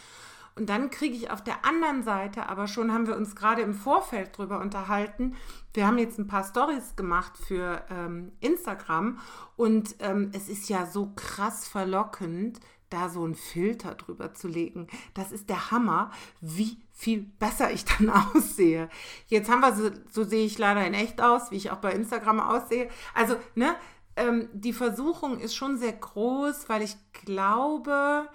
Und 0.55 0.69
dann 0.69 0.91
kriege 0.91 1.15
ich 1.15 1.31
auf 1.31 1.43
der 1.43 1.65
anderen 1.65 2.03
Seite, 2.03 2.49
aber 2.49 2.67
schon 2.67 2.93
haben 2.93 3.07
wir 3.07 3.17
uns 3.17 3.35
gerade 3.35 3.63
im 3.63 3.73
Vorfeld 3.73 4.37
drüber 4.37 4.61
unterhalten. 4.61 5.35
Wir 5.73 5.87
haben 5.87 5.97
jetzt 5.97 6.19
ein 6.19 6.27
paar 6.27 6.45
Stories 6.45 6.95
gemacht 6.95 7.39
für 7.39 7.83
ähm, 7.91 8.33
Instagram 8.41 9.19
und 9.57 9.95
ähm, 10.01 10.31
es 10.35 10.51
ist 10.51 10.69
ja 10.69 10.85
so 10.85 11.13
krass 11.17 11.67
verlockend, 11.67 12.61
da 12.93 13.09
so 13.09 13.25
einen 13.25 13.35
Filter 13.35 13.95
drüber 13.95 14.35
zu 14.35 14.49
legen. 14.49 14.87
Das 15.15 15.33
ist 15.33 15.49
der 15.49 15.71
Hammer, 15.71 16.11
wie 16.41 16.79
viel 16.93 17.23
besser 17.39 17.73
ich 17.73 17.85
dann 17.85 18.11
aussehe. 18.35 18.89
Jetzt 19.27 19.51
haben 19.51 19.61
wir 19.61 19.75
so, 19.75 19.91
so 20.11 20.25
sehe 20.25 20.45
ich 20.45 20.59
leider 20.59 20.87
in 20.87 20.95
echt 20.95 21.21
aus, 21.21 21.51
wie 21.51 21.57
ich 21.57 21.71
auch 21.71 21.79
bei 21.79 21.93
Instagram 21.93 22.41
aussehe. 22.41 22.89
Also, 23.15 23.37
ne, 23.55 23.75
ähm, 24.17 24.49
die 24.53 24.73
Versuchung 24.73 25.39
ist 25.39 25.55
schon 25.55 25.79
sehr 25.79 25.93
groß, 25.93 26.69
weil 26.69 26.83
ich 26.83 26.97
glaube, 27.13 28.29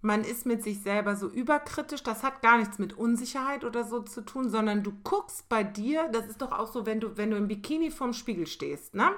man 0.00 0.22
ist 0.22 0.46
mit 0.46 0.62
sich 0.62 0.82
selber 0.82 1.16
so 1.16 1.28
überkritisch. 1.28 2.02
Das 2.02 2.22
hat 2.22 2.42
gar 2.42 2.58
nichts 2.58 2.78
mit 2.78 2.92
Unsicherheit 2.96 3.64
oder 3.64 3.84
so 3.84 4.00
zu 4.00 4.20
tun, 4.24 4.48
sondern 4.50 4.82
du 4.82 4.92
guckst 5.02 5.48
bei 5.48 5.64
dir, 5.64 6.08
das 6.12 6.26
ist 6.26 6.40
doch 6.40 6.52
auch 6.52 6.72
so, 6.72 6.86
wenn 6.86 7.00
du, 7.00 7.16
wenn 7.16 7.30
du 7.30 7.36
im 7.36 7.48
Bikini 7.48 7.90
vorm 7.90 8.12
Spiegel 8.12 8.46
stehst, 8.46 8.94
ne? 8.94 9.10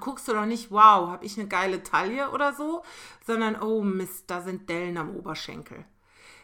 Guckst 0.00 0.28
du 0.28 0.32
doch 0.32 0.46
nicht, 0.46 0.70
wow, 0.70 1.08
habe 1.08 1.24
ich 1.24 1.38
eine 1.38 1.48
geile 1.48 1.82
Taille 1.82 2.30
oder 2.30 2.52
so, 2.52 2.82
sondern 3.26 3.60
oh 3.60 3.82
Mist, 3.82 4.24
da 4.28 4.40
sind 4.40 4.68
Dellen 4.68 4.96
am 4.96 5.14
Oberschenkel. 5.16 5.84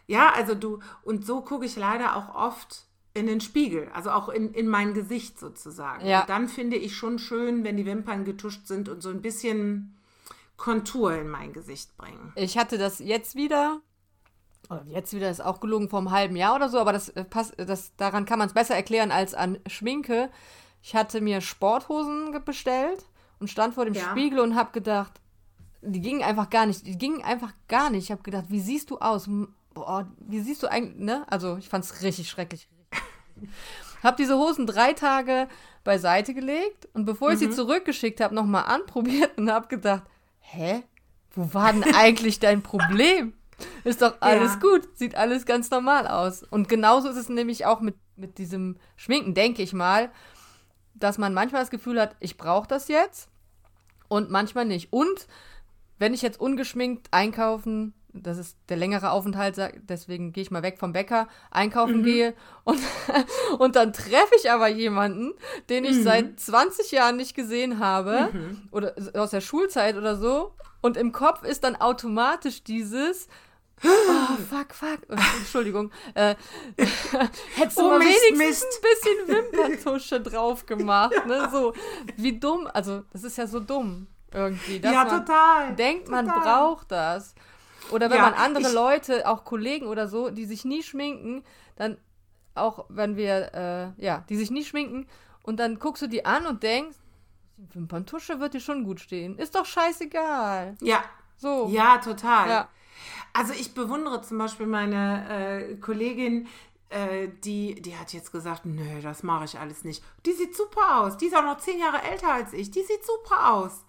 Ja, 0.06 0.32
also 0.32 0.54
du, 0.54 0.80
und 1.02 1.26
so 1.26 1.42
gucke 1.42 1.66
ich 1.66 1.76
leider 1.76 2.16
auch 2.16 2.34
oft 2.34 2.86
in 3.14 3.26
den 3.26 3.40
Spiegel, 3.40 3.90
also 3.92 4.10
auch 4.10 4.28
in, 4.28 4.54
in 4.54 4.68
mein 4.68 4.94
Gesicht 4.94 5.38
sozusagen. 5.38 6.06
Ja. 6.06 6.22
Und 6.22 6.28
dann 6.28 6.48
finde 6.48 6.76
ich 6.76 6.96
schon 6.96 7.18
schön, 7.18 7.64
wenn 7.64 7.76
die 7.76 7.86
Wimpern 7.86 8.24
getuscht 8.24 8.66
sind 8.66 8.88
und 8.88 9.02
so 9.02 9.10
ein 9.10 9.22
bisschen 9.22 9.96
Kontur 10.56 11.14
in 11.14 11.28
mein 11.28 11.52
Gesicht 11.52 11.96
bringen. 11.96 12.32
Ich 12.36 12.56
hatte 12.56 12.78
das 12.78 13.00
jetzt 13.00 13.34
wieder, 13.34 13.80
jetzt 14.86 15.14
wieder 15.14 15.30
ist 15.30 15.44
auch 15.44 15.60
gelogen 15.60 15.88
vor 15.88 15.98
einem 15.98 16.10
halben 16.10 16.36
Jahr 16.36 16.54
oder 16.54 16.68
so, 16.68 16.78
aber 16.78 16.92
das 16.92 17.10
äh, 17.10 17.24
passt, 17.24 17.54
das, 17.58 17.94
daran 17.96 18.24
kann 18.24 18.38
man 18.38 18.48
es 18.48 18.54
besser 18.54 18.74
erklären 18.74 19.10
als 19.10 19.34
an 19.34 19.58
Schminke. 19.66 20.30
Ich 20.82 20.94
hatte 20.94 21.20
mir 21.20 21.40
Sporthosen 21.40 22.42
bestellt 22.44 23.04
und 23.40 23.48
stand 23.48 23.74
vor 23.74 23.84
dem 23.84 23.94
ja. 23.94 24.02
Spiegel 24.10 24.40
und 24.40 24.54
habe 24.54 24.72
gedacht, 24.72 25.20
die 25.80 26.00
gingen 26.00 26.22
einfach 26.22 26.50
gar 26.50 26.66
nicht, 26.66 26.86
die 26.86 26.98
gingen 26.98 27.22
einfach 27.22 27.52
gar 27.68 27.90
nicht. 27.90 28.04
Ich 28.04 28.10
habe 28.10 28.22
gedacht, 28.22 28.46
wie 28.48 28.60
siehst 28.60 28.90
du 28.90 28.98
aus? 28.98 29.28
Boah, 29.74 30.08
wie 30.18 30.40
siehst 30.40 30.62
du 30.62 30.70
eigentlich, 30.70 30.98
ne? 30.98 31.24
Also, 31.28 31.56
ich 31.56 31.68
fand 31.68 31.84
es 31.84 32.02
richtig 32.02 32.28
schrecklich. 32.28 32.68
hab 34.02 34.16
diese 34.16 34.36
Hosen 34.36 34.66
drei 34.66 34.92
Tage 34.92 35.48
beiseite 35.84 36.34
gelegt 36.34 36.88
und 36.94 37.04
bevor 37.04 37.30
ich 37.30 37.40
mhm. 37.40 37.46
sie 37.46 37.50
zurückgeschickt 37.50 38.20
habe, 38.20 38.34
nochmal 38.34 38.64
anprobiert 38.64 39.38
und 39.38 39.50
habe 39.50 39.68
gedacht, 39.68 40.02
hä? 40.40 40.82
Wo 41.30 41.54
war 41.54 41.72
denn 41.72 41.94
eigentlich 41.94 42.40
dein 42.40 42.62
Problem? 42.62 43.34
Ist 43.84 44.02
doch 44.02 44.16
alles 44.20 44.54
ja. 44.54 44.60
gut, 44.60 44.88
sieht 44.96 45.16
alles 45.16 45.46
ganz 45.46 45.70
normal 45.70 46.06
aus. 46.06 46.42
Und 46.42 46.68
genauso 46.68 47.08
ist 47.08 47.16
es 47.16 47.28
nämlich 47.28 47.66
auch 47.66 47.80
mit, 47.80 47.96
mit 48.16 48.38
diesem 48.38 48.76
Schminken, 48.96 49.34
denke 49.34 49.62
ich 49.62 49.72
mal, 49.72 50.10
dass 50.98 51.18
man 51.18 51.34
manchmal 51.34 51.62
das 51.62 51.70
Gefühl 51.70 52.00
hat, 52.00 52.16
ich 52.20 52.36
brauche 52.36 52.68
das 52.68 52.88
jetzt 52.88 53.28
und 54.08 54.30
manchmal 54.30 54.64
nicht. 54.64 54.92
Und 54.92 55.26
wenn 55.98 56.14
ich 56.14 56.22
jetzt 56.22 56.40
ungeschminkt 56.40 57.08
einkaufen, 57.10 57.94
das 58.12 58.38
ist 58.38 58.56
der 58.68 58.76
längere 58.76 59.10
Aufenthalt, 59.10 59.56
deswegen 59.88 60.32
gehe 60.32 60.42
ich 60.42 60.50
mal 60.50 60.62
weg 60.62 60.78
vom 60.78 60.92
Bäcker, 60.92 61.28
einkaufen 61.50 61.98
mhm. 61.98 62.04
gehe 62.04 62.34
und, 62.64 62.80
und 63.58 63.76
dann 63.76 63.92
treffe 63.92 64.34
ich 64.36 64.50
aber 64.50 64.68
jemanden, 64.68 65.34
den 65.68 65.84
ich 65.84 65.98
mhm. 65.98 66.02
seit 66.02 66.40
20 66.40 66.90
Jahren 66.90 67.16
nicht 67.16 67.34
gesehen 67.34 67.78
habe 67.78 68.30
mhm. 68.32 68.68
oder 68.70 68.94
aus 69.14 69.30
der 69.30 69.40
Schulzeit 69.40 69.96
oder 69.96 70.16
so 70.16 70.54
und 70.80 70.96
im 70.96 71.12
Kopf 71.12 71.42
ist 71.44 71.64
dann 71.64 71.76
automatisch 71.76 72.64
dieses 72.64 73.28
Oh, 73.84 74.36
fuck, 74.50 74.74
fuck. 74.74 75.00
Entschuldigung. 75.38 75.90
Äh, 76.14 76.34
hättest 77.54 77.78
du 77.78 77.82
oh, 77.82 77.90
mal 77.90 77.98
Mist, 77.98 78.20
wenigstens 78.30 78.38
Mist. 78.38 78.66
ein 78.74 78.80
bisschen 78.82 79.36
Wimperntusche 79.36 80.20
drauf 80.20 80.66
gemacht, 80.66 81.26
ne? 81.26 81.48
So, 81.50 81.74
wie 82.16 82.38
dumm. 82.38 82.68
Also, 82.72 83.02
das 83.12 83.24
ist 83.24 83.38
ja 83.38 83.46
so 83.46 83.60
dumm 83.60 84.06
irgendwie. 84.32 84.80
ja, 84.80 85.04
total. 85.04 85.74
Denkt, 85.76 86.06
total. 86.06 86.24
man 86.24 86.40
braucht 86.40 86.90
das. 86.90 87.34
Oder 87.90 88.10
wenn 88.10 88.18
ja, 88.18 88.30
man 88.30 88.34
andere 88.34 88.72
Leute, 88.72 89.28
auch 89.28 89.44
Kollegen 89.44 89.86
oder 89.86 90.08
so, 90.08 90.30
die 90.30 90.44
sich 90.44 90.64
nie 90.64 90.82
schminken, 90.82 91.44
dann 91.76 91.96
auch 92.54 92.86
wenn 92.88 93.16
wir, 93.16 93.54
äh, 93.98 94.04
ja, 94.04 94.24
die 94.28 94.36
sich 94.36 94.50
nie 94.50 94.64
schminken 94.64 95.06
und 95.42 95.58
dann 95.58 95.78
guckst 95.78 96.02
du 96.02 96.06
die 96.06 96.24
an 96.24 96.46
und 96.46 96.62
denkst, 96.62 96.96
Wimperntusche 97.56 98.40
wird 98.40 98.54
dir 98.54 98.60
schon 98.60 98.84
gut 98.84 99.00
stehen. 99.00 99.36
Ist 99.38 99.54
doch 99.54 99.64
scheißegal. 99.64 100.76
Ja. 100.80 101.02
So. 101.36 101.68
Ja, 101.68 101.98
total. 101.98 102.48
Ja. 102.48 102.68
Also 103.32 103.52
ich 103.52 103.74
bewundere 103.74 104.22
zum 104.22 104.38
Beispiel 104.38 104.66
meine 104.66 105.70
äh, 105.70 105.74
Kollegin, 105.76 106.48
äh, 106.90 107.28
die, 107.44 107.80
die 107.80 107.96
hat 107.96 108.12
jetzt 108.12 108.32
gesagt, 108.32 108.64
nö, 108.64 109.00
das 109.02 109.22
mache 109.22 109.44
ich 109.44 109.58
alles 109.58 109.84
nicht. 109.84 110.02
Die 110.24 110.32
sieht 110.32 110.56
super 110.56 111.00
aus. 111.00 111.16
Die 111.16 111.26
ist 111.26 111.36
auch 111.36 111.44
noch 111.44 111.58
zehn 111.58 111.78
Jahre 111.78 112.02
älter 112.02 112.32
als 112.32 112.52
ich. 112.52 112.70
Die 112.70 112.82
sieht 112.82 113.04
super 113.04 113.52
aus. 113.52 113.84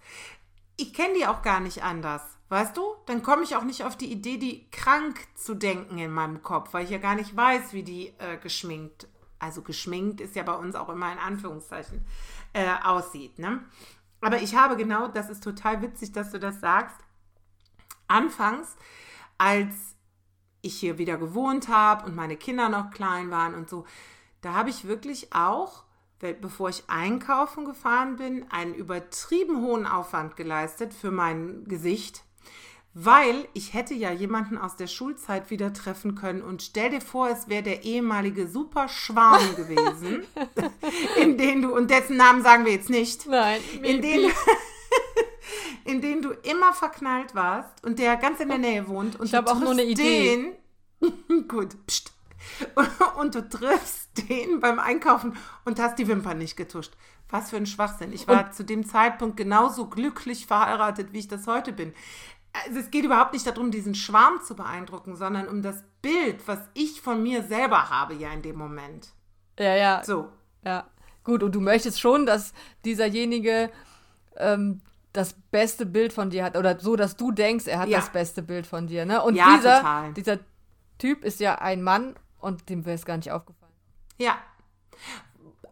Ich 0.76 0.92
kenne 0.92 1.14
die 1.14 1.26
auch 1.26 1.42
gar 1.42 1.60
nicht 1.60 1.82
anders. 1.82 2.22
Weißt 2.50 2.76
du? 2.76 2.82
Dann 3.06 3.22
komme 3.22 3.44
ich 3.44 3.54
auch 3.54 3.62
nicht 3.62 3.84
auf 3.84 3.96
die 3.96 4.10
Idee, 4.10 4.36
die 4.36 4.68
krank 4.70 5.20
zu 5.36 5.54
denken 5.54 5.98
in 5.98 6.10
meinem 6.10 6.42
Kopf, 6.42 6.74
weil 6.74 6.84
ich 6.84 6.90
ja 6.90 6.98
gar 6.98 7.14
nicht 7.14 7.36
weiß, 7.36 7.72
wie 7.72 7.84
die 7.84 8.08
äh, 8.18 8.38
geschminkt, 8.42 9.06
also 9.38 9.62
geschminkt 9.62 10.20
ist 10.20 10.34
ja 10.34 10.42
bei 10.42 10.54
uns 10.54 10.74
auch 10.74 10.88
immer 10.88 11.12
in 11.12 11.18
Anführungszeichen, 11.18 12.04
äh, 12.52 12.66
aussieht. 12.82 13.38
Ne? 13.38 13.64
Aber 14.20 14.42
ich 14.42 14.56
habe 14.56 14.76
genau, 14.76 15.06
das 15.06 15.30
ist 15.30 15.44
total 15.44 15.80
witzig, 15.80 16.12
dass 16.12 16.32
du 16.32 16.40
das 16.40 16.60
sagst. 16.60 16.96
Anfangs, 18.08 18.76
als 19.40 19.74
ich 20.62 20.78
hier 20.78 20.98
wieder 20.98 21.16
gewohnt 21.16 21.68
habe 21.68 22.06
und 22.06 22.14
meine 22.14 22.36
Kinder 22.36 22.68
noch 22.68 22.90
klein 22.90 23.30
waren 23.30 23.54
und 23.54 23.70
so, 23.70 23.86
da 24.42 24.52
habe 24.54 24.70
ich 24.70 24.86
wirklich 24.86 25.32
auch 25.32 25.84
bevor 26.40 26.68
ich 26.68 26.84
einkaufen 26.88 27.64
gefahren 27.64 28.16
bin, 28.16 28.44
einen 28.50 28.74
übertrieben 28.74 29.62
hohen 29.62 29.86
Aufwand 29.86 30.36
geleistet 30.36 30.92
für 30.92 31.10
mein 31.10 31.64
Gesicht, 31.64 32.24
weil 32.92 33.48
ich 33.54 33.72
hätte 33.72 33.94
ja 33.94 34.10
jemanden 34.10 34.58
aus 34.58 34.76
der 34.76 34.86
Schulzeit 34.86 35.48
wieder 35.50 35.72
treffen 35.72 36.16
können 36.16 36.42
und 36.42 36.62
stell 36.62 36.90
dir 36.90 37.00
vor, 37.00 37.30
es 37.30 37.48
wäre 37.48 37.62
der 37.62 37.84
ehemalige 37.84 38.48
Superschwarm 38.48 39.56
gewesen, 39.56 40.24
in 41.16 41.38
den 41.38 41.62
du, 41.62 41.74
und 41.74 41.90
dessen 41.90 42.16
Namen 42.16 42.42
sagen 42.42 42.66
wir 42.66 42.72
jetzt 42.72 42.90
nicht, 42.90 43.26
Nein, 43.26 43.60
in 43.82 44.02
den, 44.02 44.30
in 45.84 46.00
den 46.00 46.22
du 46.22 46.30
immer 46.30 46.72
verknallt 46.72 47.34
warst 47.34 47.84
und 47.84 47.98
der 47.98 48.16
ganz 48.16 48.40
in 48.40 48.48
der 48.48 48.58
Nähe 48.58 48.88
wohnt. 48.88 49.18
Und 49.18 49.26
ich 49.26 49.34
habe 49.34 49.50
auch 49.50 49.58
nur 49.58 49.70
eine 49.70 49.84
Idee. 49.84 50.54
Den, 51.00 51.48
gut, 51.48 51.76
pst, 51.86 52.12
und 53.18 53.34
du 53.34 53.48
triffst 53.48 54.10
den 54.28 54.60
beim 54.60 54.78
Einkaufen 54.78 55.36
und 55.64 55.78
hast 55.78 55.98
die 55.98 56.08
Wimpern 56.08 56.38
nicht 56.38 56.56
getuscht. 56.56 56.92
Was 57.28 57.50
für 57.50 57.56
ein 57.56 57.66
Schwachsinn. 57.66 58.12
Ich 58.12 58.26
war 58.26 58.46
und 58.46 58.54
zu 58.54 58.64
dem 58.64 58.84
Zeitpunkt 58.84 59.36
genauso 59.36 59.86
glücklich 59.86 60.46
verheiratet, 60.46 61.12
wie 61.12 61.20
ich 61.20 61.28
das 61.28 61.46
heute 61.46 61.72
bin 61.72 61.94
also 62.66 62.80
es 62.80 62.90
geht 62.90 63.04
überhaupt 63.04 63.32
nicht 63.32 63.46
darum, 63.46 63.70
diesen 63.70 63.94
Schwarm 63.94 64.40
zu 64.42 64.54
beeindrucken, 64.54 65.16
sondern 65.16 65.48
um 65.48 65.62
das 65.62 65.84
Bild, 66.02 66.46
was 66.46 66.58
ich 66.74 67.00
von 67.00 67.22
mir 67.22 67.42
selber 67.42 67.90
habe 67.90 68.14
ja 68.14 68.32
in 68.32 68.42
dem 68.42 68.56
Moment. 68.56 69.08
Ja, 69.58 69.76
ja. 69.76 70.04
So. 70.04 70.28
Ja. 70.64 70.86
Gut, 71.22 71.42
und 71.42 71.54
du 71.54 71.60
möchtest 71.60 72.00
schon, 72.00 72.26
dass 72.26 72.52
dieserjenige 72.84 73.70
ähm, 74.36 74.80
das 75.12 75.34
beste 75.50 75.86
Bild 75.86 76.12
von 76.12 76.30
dir 76.30 76.44
hat 76.44 76.56
oder 76.56 76.78
so, 76.78 76.96
dass 76.96 77.16
du 77.16 77.32
denkst, 77.32 77.66
er 77.66 77.80
hat 77.80 77.88
ja. 77.88 77.98
das 77.98 78.10
beste 78.10 78.42
Bild 78.42 78.66
von 78.66 78.86
dir, 78.86 79.04
ne? 79.04 79.22
Und 79.22 79.34
ja, 79.34 79.56
dieser, 79.56 79.76
total. 79.78 80.12
dieser 80.12 80.38
Typ 80.98 81.24
ist 81.24 81.40
ja 81.40 81.56
ein 81.56 81.82
Mann 81.82 82.14
und 82.38 82.68
dem 82.68 82.84
wäre 82.84 82.94
es 82.94 83.04
gar 83.04 83.16
nicht 83.16 83.32
aufgefallen. 83.32 83.72
Ja. 84.18 84.38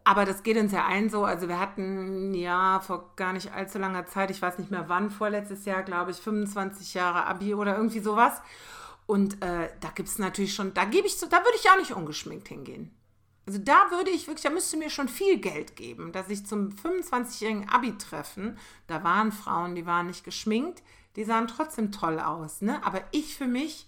Aber 0.03 0.25
das 0.25 0.43
geht 0.43 0.57
uns 0.57 0.71
ja 0.71 0.87
allen 0.87 1.09
so. 1.09 1.23
Also 1.23 1.47
wir 1.47 1.59
hatten 1.59 2.33
ja 2.33 2.79
vor 2.79 3.13
gar 3.15 3.33
nicht 3.33 3.53
allzu 3.53 3.77
langer 3.77 4.07
Zeit, 4.07 4.31
ich 4.31 4.41
weiß 4.41 4.57
nicht 4.57 4.71
mehr 4.71 4.89
wann, 4.89 5.11
vorletztes 5.11 5.65
Jahr, 5.65 5.83
glaube 5.83 6.11
ich, 6.11 6.17
25 6.17 6.95
Jahre 6.95 7.25
Abi 7.27 7.53
oder 7.53 7.75
irgendwie 7.75 7.99
sowas. 7.99 8.41
Und 9.05 9.41
äh, 9.43 9.69
da 9.79 9.89
gibt 9.89 10.09
es 10.09 10.19
natürlich 10.19 10.53
schon, 10.53 10.73
da 10.73 10.85
gebe 10.85 11.07
ich 11.07 11.17
so, 11.17 11.27
da 11.27 11.37
würde 11.37 11.57
ich 11.59 11.69
auch 11.69 11.77
nicht 11.77 11.93
ungeschminkt 11.93 12.47
hingehen. 12.47 12.95
Also 13.49 13.61
da 13.63 13.89
würde 13.89 14.11
ich 14.11 14.27
wirklich, 14.27 14.43
da 14.43 14.51
müsste 14.51 14.77
mir 14.77 14.91
schon 14.91 15.09
viel 15.09 15.39
Geld 15.39 15.75
geben, 15.75 16.11
dass 16.11 16.29
ich 16.29 16.45
zum 16.45 16.69
25-jährigen 16.69 17.67
Abi-Treffen, 17.67 18.59
da 18.85 19.03
waren 19.03 19.31
Frauen, 19.31 19.73
die 19.73 19.87
waren 19.87 20.05
nicht 20.05 20.23
geschminkt, 20.23 20.83
die 21.15 21.23
sahen 21.23 21.47
trotzdem 21.47 21.91
toll 21.91 22.19
aus. 22.19 22.61
Ne? 22.61 22.79
Aber 22.85 23.01
ich 23.09 23.35
für 23.35 23.47
mich 23.47 23.87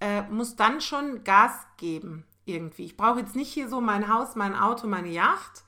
äh, 0.00 0.22
muss 0.30 0.56
dann 0.56 0.80
schon 0.80 1.24
Gas 1.24 1.52
geben 1.76 2.24
irgendwie. 2.46 2.86
Ich 2.86 2.96
brauche 2.96 3.20
jetzt 3.20 3.36
nicht 3.36 3.52
hier 3.52 3.68
so 3.68 3.82
mein 3.82 4.08
Haus, 4.08 4.34
mein 4.34 4.54
Auto, 4.54 4.86
meine 4.86 5.10
Yacht, 5.10 5.64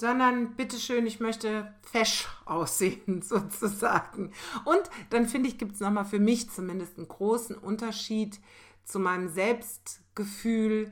sondern 0.00 0.56
bitteschön, 0.56 1.06
ich 1.06 1.20
möchte 1.20 1.72
fesch 1.82 2.26
aussehen, 2.46 3.22
sozusagen. 3.22 4.32
Und 4.64 4.82
dann 5.10 5.28
finde 5.28 5.48
ich, 5.48 5.56
gibt 5.56 5.74
es 5.74 5.80
nochmal 5.80 6.04
für 6.04 6.18
mich 6.18 6.50
zumindest 6.50 6.98
einen 6.98 7.06
großen 7.06 7.54
Unterschied 7.54 8.40
zu 8.82 8.98
meinem 8.98 9.28
Selbstgefühl 9.28 10.90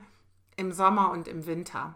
im 0.59 0.73
Sommer 0.73 1.11
und 1.11 1.27
im 1.27 1.45
Winter. 1.45 1.95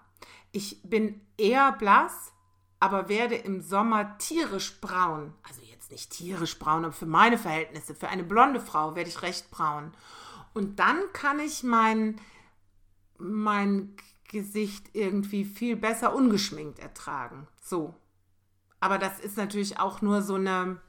Ich 0.52 0.82
bin 0.84 1.21
eher 1.38 1.73
blass, 1.73 2.32
aber 2.80 3.10
werde 3.10 3.36
im 3.36 3.62
Sommer 3.62 4.17
tierisch 4.17 4.80
braun. 4.80 5.34
Also 5.43 5.62
jetzt 5.62 5.91
nicht 5.91 6.12
tierisch 6.12 6.58
braun, 6.58 6.86
aber 6.86 6.93
für 6.93 7.06
meine 7.06 7.38
Verhältnisse, 7.38 7.93
für 7.93 8.08
eine 8.08 8.23
blonde 8.23 8.60
Frau 8.60 8.95
werde 8.95 9.10
ich 9.10 9.21
recht 9.21 9.52
braun. 9.52 9.93
Und 10.54 10.80
dann 10.80 10.97
kann 11.12 11.39
ich 11.39 11.63
mein, 11.63 12.19
mein 13.17 13.95
Gesicht 14.30 14.89
irgendwie 14.93 15.43
viel 15.45 15.76
besser 15.76 16.15
ungeschminkt 16.15 16.80
ertragen. 16.80 17.47
So. 17.62 17.93
Aber 18.80 18.97
das 18.97 19.19
ist 19.19 19.38
natürlich 19.38 19.80
auch 19.80 20.02
nur 20.02 20.21
so 20.21 20.36
eine, 20.36 20.80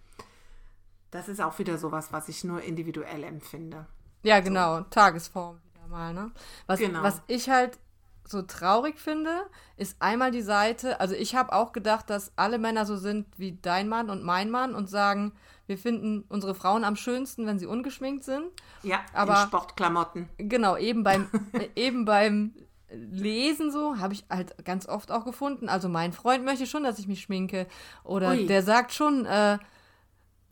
das 1.10 1.28
ist 1.28 1.40
auch 1.40 1.58
wieder 1.58 1.78
sowas, 1.78 2.12
was 2.12 2.28
ich 2.28 2.44
nur 2.44 2.62
individuell 2.62 3.24
empfinde. 3.24 3.86
Ja, 4.22 4.40
genau, 4.40 4.78
so. 4.78 4.84
Tagesform 4.90 5.60
wieder 5.84 5.96
mal, 5.96 6.12
ne? 6.14 6.30
Was, 6.66 6.78
Genau. 6.80 7.02
was 7.02 7.22
ich 7.26 7.48
halt 7.48 7.78
so 8.26 8.40
traurig 8.42 8.98
finde, 8.98 9.30
ist 9.76 9.96
einmal 10.00 10.30
die 10.30 10.40
Seite, 10.42 10.98
also 11.00 11.14
ich 11.14 11.34
habe 11.34 11.52
auch 11.52 11.72
gedacht, 11.72 12.08
dass 12.08 12.32
alle 12.36 12.58
Männer 12.58 12.86
so 12.86 12.96
sind 12.96 13.26
wie 13.36 13.58
dein 13.60 13.88
Mann 13.88 14.08
und 14.08 14.22
mein 14.24 14.50
Mann 14.50 14.74
und 14.74 14.88
sagen, 14.88 15.32
wir 15.66 15.76
finden 15.76 16.24
unsere 16.30 16.54
Frauen 16.54 16.84
am 16.84 16.96
schönsten, 16.96 17.46
wenn 17.46 17.58
sie 17.58 17.66
ungeschminkt 17.66 18.24
sind. 18.24 18.46
Ja, 18.82 19.00
Aber- 19.12 19.42
in 19.42 19.48
Sportklamotten. 19.48 20.28
Genau, 20.38 20.76
eben 20.76 21.02
beim, 21.04 21.28
eben 21.76 22.04
beim 22.06 22.54
Lesen 22.90 23.70
so, 23.72 23.98
habe 23.98 24.14
ich 24.14 24.24
halt 24.30 24.64
ganz 24.64 24.86
oft 24.88 25.10
auch 25.10 25.24
gefunden. 25.24 25.68
Also 25.68 25.88
mein 25.88 26.12
Freund 26.12 26.44
möchte 26.44 26.66
schon, 26.66 26.84
dass 26.84 26.98
ich 26.98 27.08
mich 27.08 27.20
schminke. 27.22 27.66
Oder 28.04 28.30
Ui. 28.30 28.46
der 28.46 28.62
sagt 28.62 28.92
schon, 28.92 29.26
äh, 29.26 29.58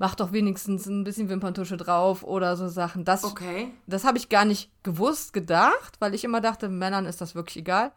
mach 0.02 0.16
doch 0.16 0.32
wenigstens 0.32 0.86
ein 0.86 1.04
bisschen 1.04 1.28
Wimperntusche 1.28 1.76
drauf 1.76 2.24
oder 2.24 2.56
so 2.56 2.66
Sachen. 2.66 3.04
Das, 3.04 3.22
Okay. 3.22 3.72
das 3.86 4.02
habe 4.02 4.18
ich 4.18 4.28
gar 4.28 4.44
nicht 4.44 4.68
gewusst, 4.82 5.32
gedacht, 5.32 5.94
weil 6.00 6.12
ich 6.12 6.24
immer 6.24 6.40
dachte, 6.40 6.68
Männern 6.68 7.06
ist 7.06 7.20
das 7.20 7.36
wirklich 7.36 7.58
egal. 7.58 7.92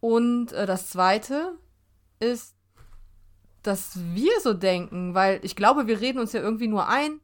Und 0.00 0.52
äh, 0.52 0.64
das 0.64 0.88
Zweite 0.88 1.52
ist, 2.18 2.54
dass 3.62 3.98
wir 4.14 4.32
so 4.42 4.54
denken, 4.54 5.12
weil 5.14 5.38
ich 5.42 5.54
glaube, 5.54 5.86
wir 5.86 6.00
reden 6.00 6.18
uns 6.18 6.32
ja 6.32 6.40
irgendwie 6.40 6.66
nur 6.66 6.88
ein, 6.88 7.20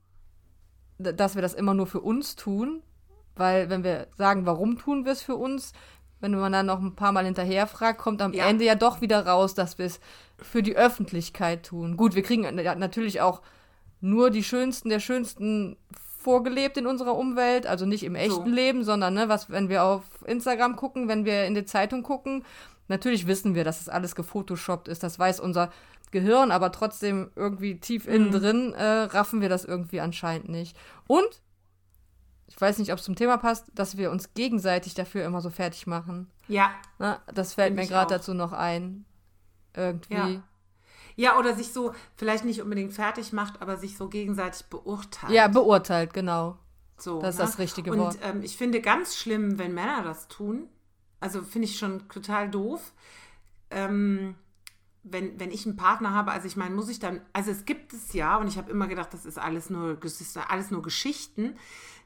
dass 0.98 1.34
wir 1.34 1.40
das 1.40 1.54
immer 1.54 1.72
nur 1.72 1.86
für 1.86 2.00
uns 2.02 2.36
tun, 2.36 2.82
weil 3.36 3.70
wenn 3.70 3.84
wir 3.84 4.08
sagen, 4.18 4.44
warum 4.44 4.76
tun 4.76 5.06
wir 5.06 5.12
es 5.12 5.22
für 5.22 5.36
uns, 5.36 5.72
wenn 6.20 6.32
man 6.32 6.52
dann 6.52 6.66
noch 6.66 6.80
ein 6.80 6.94
paar 6.94 7.12
Mal 7.12 7.24
hinterher 7.24 7.66
fragt, 7.66 8.00
kommt 8.00 8.20
am 8.20 8.34
Ja. 8.34 8.48
Ende 8.48 8.66
ja 8.66 8.74
doch 8.74 9.00
wieder 9.00 9.26
raus, 9.26 9.54
dass 9.54 9.78
wir 9.78 9.86
es 9.86 9.98
für 10.36 10.62
die 10.62 10.76
Öffentlichkeit 10.76 11.64
tun. 11.64 11.96
Gut, 11.96 12.14
wir 12.14 12.22
kriegen 12.22 12.42
natürlich 12.54 13.22
auch 13.22 13.40
nur 14.00 14.30
die 14.30 14.44
schönsten 14.44 14.88
der 14.88 15.00
schönsten 15.00 15.76
vorgelebt 16.18 16.76
in 16.76 16.86
unserer 16.86 17.16
Umwelt, 17.16 17.66
also 17.66 17.86
nicht 17.86 18.02
im 18.02 18.14
echten 18.14 18.44
So. 18.44 18.44
Leben, 18.44 18.84
sondern 18.84 19.14
ne, 19.14 19.28
was, 19.28 19.50
wenn 19.50 19.68
wir 19.68 19.84
auf 19.84 20.04
Instagram 20.26 20.76
gucken, 20.76 21.08
wenn 21.08 21.24
wir 21.24 21.46
in 21.46 21.54
die 21.54 21.64
Zeitung 21.64 22.02
gucken, 22.02 22.44
natürlich 22.88 23.26
wissen 23.26 23.54
wir, 23.54 23.64
dass 23.64 23.78
das 23.78 23.88
alles 23.88 24.14
gefotoshoppt 24.14 24.88
ist, 24.88 25.02
das 25.02 25.18
weiß 25.18 25.40
unser 25.40 25.70
Gehirn, 26.10 26.50
aber 26.50 26.72
trotzdem 26.72 27.30
irgendwie 27.36 27.78
tief 27.80 28.06
innen 28.06 28.32
drin 28.32 28.72
äh, 28.72 28.84
raffen 28.84 29.40
wir 29.40 29.48
das 29.48 29.64
irgendwie 29.64 30.00
anscheinend 30.00 30.48
nicht. 30.48 30.76
Und 31.06 31.42
ich 32.46 32.60
weiß 32.60 32.78
nicht, 32.78 32.92
ob 32.92 32.98
es 32.98 33.04
zum 33.04 33.14
Thema 33.14 33.36
passt, 33.36 33.66
dass 33.74 33.96
wir 33.96 34.10
uns 34.10 34.32
gegenseitig 34.34 34.94
dafür 34.94 35.24
immer 35.24 35.40
so 35.40 35.50
fertig 35.50 35.86
machen. 35.86 36.30
Ja. 36.48 36.70
Ne? 36.98 37.20
Das 37.32 37.54
fällt 37.54 37.74
Find 37.74 37.80
mir 37.80 37.86
gerade 37.86 38.14
dazu 38.14 38.34
noch 38.34 38.52
ein. 38.52 39.04
Irgendwie. 39.76 40.14
Ja. 40.14 40.42
Ja, 41.18 41.36
oder 41.36 41.52
sich 41.52 41.72
so 41.72 41.92
vielleicht 42.14 42.44
nicht 42.44 42.62
unbedingt 42.62 42.92
fertig 42.92 43.32
macht, 43.32 43.60
aber 43.60 43.76
sich 43.76 43.96
so 43.96 44.08
gegenseitig 44.08 44.66
beurteilt. 44.66 45.32
Ja, 45.32 45.48
beurteilt, 45.48 46.14
genau. 46.14 46.58
so, 46.96 47.20
das 47.20 47.34
ist 47.34 47.40
das 47.40 47.58
richtige 47.58 47.90
Und 47.90 47.98
Wort. 47.98 48.18
ähm, 48.22 48.40
ich 48.42 48.56
finde 48.56 48.80
ganz 48.80 49.16
schlimm, 49.16 49.58
wenn 49.58 49.74
Männer 49.74 50.04
das 50.04 50.28
tun. 50.28 50.68
Also 51.18 51.42
finde 51.42 51.66
ich 51.66 51.76
schon 51.76 52.08
total 52.08 52.48
doof. 52.48 52.92
Ähm, 53.72 54.36
wenn, 55.02 55.40
wenn 55.40 55.50
ich 55.50 55.66
einen 55.66 55.76
Partner 55.76 56.14
habe, 56.14 56.30
also 56.30 56.46
ich 56.46 56.56
meine, 56.56 56.72
muss 56.72 56.88
ich 56.88 57.00
dann, 57.00 57.20
also 57.32 57.50
es 57.50 57.64
gibt 57.64 57.92
es 57.92 58.12
ja, 58.12 58.36
und 58.36 58.46
ich 58.46 58.56
habe 58.56 58.70
immer 58.70 58.86
gedacht, 58.86 59.12
das 59.12 59.26
ist 59.26 59.38
alles 59.38 59.70
nur, 59.70 59.96
das 59.96 60.20
ist 60.20 60.36
alles 60.36 60.70
nur 60.70 60.82
Geschichten, 60.82 61.56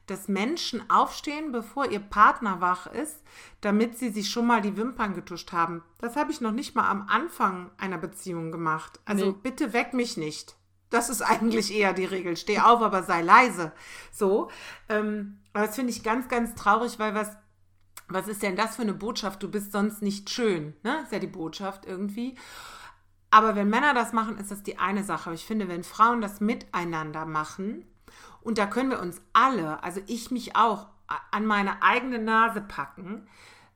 dass 0.07 0.27
Menschen 0.27 0.89
aufstehen, 0.89 1.51
bevor 1.51 1.89
ihr 1.89 1.99
Partner 1.99 2.59
wach 2.59 2.87
ist, 2.87 3.21
damit 3.61 3.97
sie 3.97 4.09
sich 4.09 4.29
schon 4.29 4.45
mal 4.47 4.61
die 4.61 4.75
Wimpern 4.75 5.13
getuscht 5.13 5.51
haben. 5.53 5.81
Das 5.99 6.15
habe 6.15 6.31
ich 6.31 6.41
noch 6.41 6.51
nicht 6.51 6.75
mal 6.75 6.89
am 6.89 7.07
Anfang 7.07 7.71
einer 7.77 7.97
Beziehung 7.97 8.51
gemacht. 8.51 8.99
Also 9.05 9.27
Nee. 9.27 9.35
bitte 9.41 9.71
weck 9.73 9.93
mich 9.93 10.17
nicht. 10.17 10.55
Das 10.89 11.09
ist 11.09 11.21
eigentlich 11.21 11.73
eher 11.73 11.93
die 11.93 12.05
Regel. 12.05 12.37
Steh 12.37 12.59
auf, 12.59 12.81
aber 12.81 13.03
sei 13.03 13.21
leise. 13.21 13.71
So. 14.11 14.49
Ähm, 14.89 15.39
aber 15.53 15.67
das 15.67 15.75
finde 15.75 15.91
ich 15.91 16.03
ganz, 16.03 16.27
ganz 16.27 16.53
traurig, 16.53 16.99
weil 16.99 17.15
was, 17.15 17.31
was 18.09 18.27
ist 18.27 18.43
denn 18.43 18.55
das 18.55 18.75
für 18.75 18.83
eine 18.83 18.93
Botschaft? 18.93 19.41
Du 19.41 19.49
bist 19.49 19.71
sonst 19.71 20.01
nicht 20.01 20.29
schön. 20.29 20.75
Ne? 20.83 20.99
Ist 21.03 21.11
ja 21.11 21.19
die 21.19 21.27
Botschaft 21.27 21.85
irgendwie. 21.85 22.37
Aber 23.31 23.55
wenn 23.55 23.69
Männer 23.69 23.95
das 23.95 24.13
machen, 24.13 24.37
ist 24.37 24.51
das 24.51 24.61
die 24.61 24.77
eine 24.77 25.03
Sache. 25.03 25.27
Aber 25.27 25.33
ich 25.35 25.45
finde, 25.45 25.67
wenn 25.67 25.83
Frauen 25.83 26.21
das 26.21 26.39
miteinander 26.41 27.25
machen, 27.25 27.87
und 28.43 28.57
da 28.57 28.65
können 28.67 28.91
wir 28.91 28.99
uns 28.99 29.21
alle, 29.33 29.83
also 29.83 30.01
ich 30.07 30.31
mich 30.31 30.55
auch, 30.55 30.87
an 31.31 31.45
meine 31.45 31.83
eigene 31.83 32.19
Nase 32.19 32.61
packen. 32.61 33.27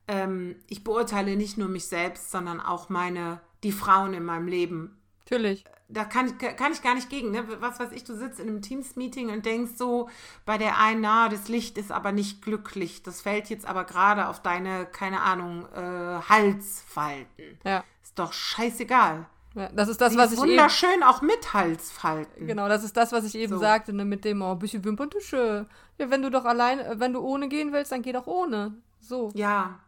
Ähm, 0.08 0.56
ich 0.66 0.82
beurteile 0.82 1.36
nicht 1.36 1.58
nur 1.58 1.68
mich 1.68 1.86
selbst, 1.86 2.30
sondern 2.30 2.60
auch 2.60 2.88
meine, 2.88 3.40
die 3.62 3.72
Frauen 3.72 4.14
in 4.14 4.24
meinem 4.24 4.48
Leben. 4.48 4.98
Natürlich. 5.24 5.64
Da 5.90 6.04
kann, 6.04 6.26
ich- 6.26 6.56
kann 6.56 6.72
ich 6.72 6.82
gar 6.82 6.94
nicht 6.94 7.08
gegen. 7.10 7.30
Ne? 7.30 7.44
Was 7.60 7.78
weiß 7.80 7.92
ich, 7.92 8.04
du 8.04 8.14
sitzt 8.14 8.40
in 8.40 8.48
einem 8.48 8.60
Teams-Meeting 8.62 9.30
und 9.30 9.46
denkst 9.46 9.72
so 9.76 10.08
bei 10.44 10.58
der 10.58 10.78
einen, 10.78 11.00
na, 11.02 11.28
das 11.28 11.48
Licht 11.48 11.78
ist 11.78 11.92
aber 11.92 12.12
nicht 12.12 12.42
glücklich. 12.42 13.02
Das 13.02 13.20
fällt 13.22 13.48
jetzt 13.50 13.66
aber 13.66 13.84
gerade 13.84 14.28
auf 14.28 14.42
deine, 14.42 14.86
keine 14.86 15.20
Ahnung, 15.20 15.66
äh, 15.74 16.20
Halsfalten. 16.28 17.58
Ja. 17.64 17.84
Ist 18.02 18.18
doch 18.18 18.32
scheißegal. 18.32 19.26
Ja. 19.58 19.68
Das 19.74 19.88
ist 19.88 20.00
das, 20.00 20.12
Die 20.12 20.18
was 20.18 20.26
ist 20.26 20.38
ich 20.38 20.38
eben. 20.44 20.50
wunderschön 20.50 21.02
auch 21.02 21.22
mit 21.22 21.52
Halsfalten. 21.54 22.46
Genau, 22.46 22.68
das 22.68 22.84
ist 22.84 22.96
das, 22.96 23.12
was 23.12 23.24
ich 23.24 23.34
eben 23.34 23.54
So. 23.54 23.58
sagte, 23.60 23.92
ne, 23.92 24.04
mit 24.04 24.24
dem, 24.24 24.42
oh, 24.42 24.54
bisschen 24.54 24.84
Wimperntusche. 24.84 25.66
Ja, 25.98 26.10
wenn 26.10 26.22
du 26.22 26.30
doch 26.30 26.44
allein, 26.44 26.78
äh, 26.80 26.98
wenn 26.98 27.12
du 27.12 27.20
ohne 27.20 27.48
gehen 27.48 27.72
willst, 27.72 27.92
dann 27.92 28.02
geh 28.02 28.12
doch 28.12 28.26
ohne. 28.26 28.74
So. 29.00 29.30
Ja. 29.34 29.80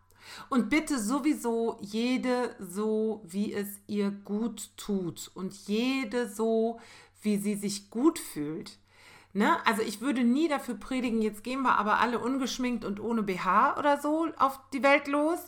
Und 0.49 0.69
bitte 0.71 0.99
sowieso 0.99 1.79
jede 1.81 2.55
so, 2.61 3.23
wie 3.27 3.53
es 3.53 3.69
ihr 3.87 4.11
gut 4.11 4.71
tut. 4.77 5.31
Und 5.35 5.55
jede 5.67 6.29
so, 6.29 6.79
wie 7.23 7.37
sie 7.39 7.55
sich 7.55 7.91
gut 7.91 8.19
fühlt. 8.19 8.79
Ne? 9.33 9.57
Also 9.65 9.83
ich 9.83 10.01
würde 10.01 10.25
nie 10.25 10.49
dafür 10.49 10.75
predigen, 10.75 11.23
jetzt 11.23 11.45
gehen 11.45 11.63
wir 11.63 11.79
aber 11.79 12.01
alle 12.01 12.19
ungeschminkt 12.19 12.85
und 12.85 12.99
ohne 12.99 13.23
BH 13.23 13.79
oder 13.79 14.01
so 14.01 14.27
auf 14.39 14.59
die 14.73 14.83
Welt 14.83 15.07
los, 15.07 15.39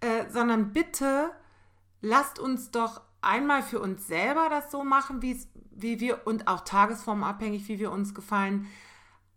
äh, 0.00 0.30
sondern 0.30 0.72
bitte 0.72 1.30
lasst 2.02 2.38
uns 2.38 2.70
doch 2.70 3.00
einmal 3.26 3.62
für 3.62 3.80
uns 3.80 4.06
selber 4.06 4.48
das 4.48 4.70
so 4.70 4.84
machen, 4.84 5.20
wie 5.22 6.00
wir 6.00 6.26
und 6.26 6.48
auch 6.48 6.60
tagesformabhängig, 6.62 7.68
wie 7.68 7.78
wir 7.78 7.90
uns 7.92 8.14
gefallen. 8.14 8.66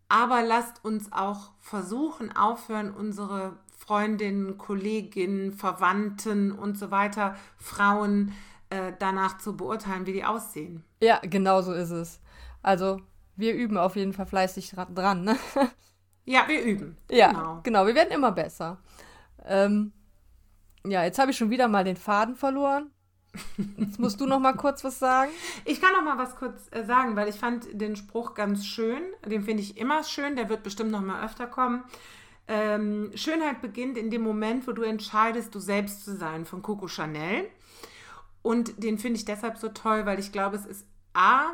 Aber 0.07 0.41
lasst 0.41 0.83
uns 0.83 1.11
auch 1.11 1.51
versuchen, 1.59 2.35
aufhören, 2.35 2.91
unsere 2.93 3.57
Freundinnen, 3.77 4.57
Kolleginnen, 4.57 5.51
Verwandten 5.53 6.51
und 6.51 6.77
so 6.77 6.89
weiter, 6.91 7.35
Frauen 7.57 8.33
äh, 8.69 8.93
danach 8.97 9.37
zu 9.37 9.55
beurteilen, 9.55 10.05
wie 10.05 10.13
die 10.13 10.25
aussehen. 10.25 10.83
Ja, 11.01 11.19
genau 11.23 11.61
so 11.61 11.73
ist 11.73 11.91
es. 11.91 12.19
Also, 12.61 13.01
wir 13.35 13.53
üben 13.53 13.77
auf 13.77 13.95
jeden 13.95 14.13
Fall 14.13 14.25
fleißig 14.25 14.73
dra- 14.73 14.93
dran, 14.93 15.23
ne? 15.23 15.37
Ja, 16.25 16.47
wir 16.47 16.61
üben. 16.63 16.95
Ja, 17.09 17.31
Genau. 17.31 17.59
genau. 17.63 17.87
Wir 17.87 17.95
werden 17.95 18.11
immer 18.11 18.31
besser. 18.31 18.77
Ähm, 19.45 19.91
ja, 20.85 21.03
jetzt 21.03 21.17
habe 21.17 21.31
ich 21.31 21.37
schon 21.37 21.49
wieder 21.49 21.67
mal 21.67 21.83
den 21.83 21.97
Faden 21.97 22.35
verloren. 22.35 22.91
Jetzt 23.77 23.99
musst 23.99 24.19
du 24.19 24.25
noch 24.25 24.39
mal 24.39 24.53
kurz 24.53 24.83
was 24.83 24.99
sagen. 24.99 25.31
Ich 25.65 25.81
kann 25.81 25.93
noch 25.93 26.03
mal 26.03 26.17
was 26.17 26.35
kurz 26.35 26.67
äh, 26.71 26.83
sagen, 26.83 27.15
weil 27.15 27.29
ich 27.29 27.35
fand 27.35 27.67
den 27.71 27.95
Spruch 27.95 28.33
ganz 28.33 28.65
schön. 28.65 29.01
Den 29.25 29.43
finde 29.43 29.63
ich 29.63 29.77
immer 29.77 30.03
schön. 30.03 30.35
Der 30.35 30.49
wird 30.49 30.63
bestimmt 30.63 30.91
noch 30.91 31.01
mal 31.01 31.23
öfter 31.23 31.47
kommen. 31.47 31.83
Ähm, 32.47 33.11
Schönheit 33.13 33.61
beginnt 33.61 33.97
in 33.97 34.09
dem 34.09 34.23
Moment, 34.23 34.67
wo 34.67 34.71
du 34.71 34.81
entscheidest, 34.81 35.53
du 35.53 35.59
selbst 35.59 36.03
zu 36.03 36.15
sein, 36.15 36.45
von 36.45 36.63
Coco 36.63 36.87
Chanel. 36.87 37.47
Und 38.41 38.83
den 38.83 38.97
finde 38.97 39.17
ich 39.17 39.25
deshalb 39.25 39.57
so 39.57 39.69
toll, 39.69 40.05
weil 40.05 40.19
ich 40.19 40.31
glaube, 40.31 40.55
es 40.55 40.65
ist 40.65 40.87
A, 41.13 41.51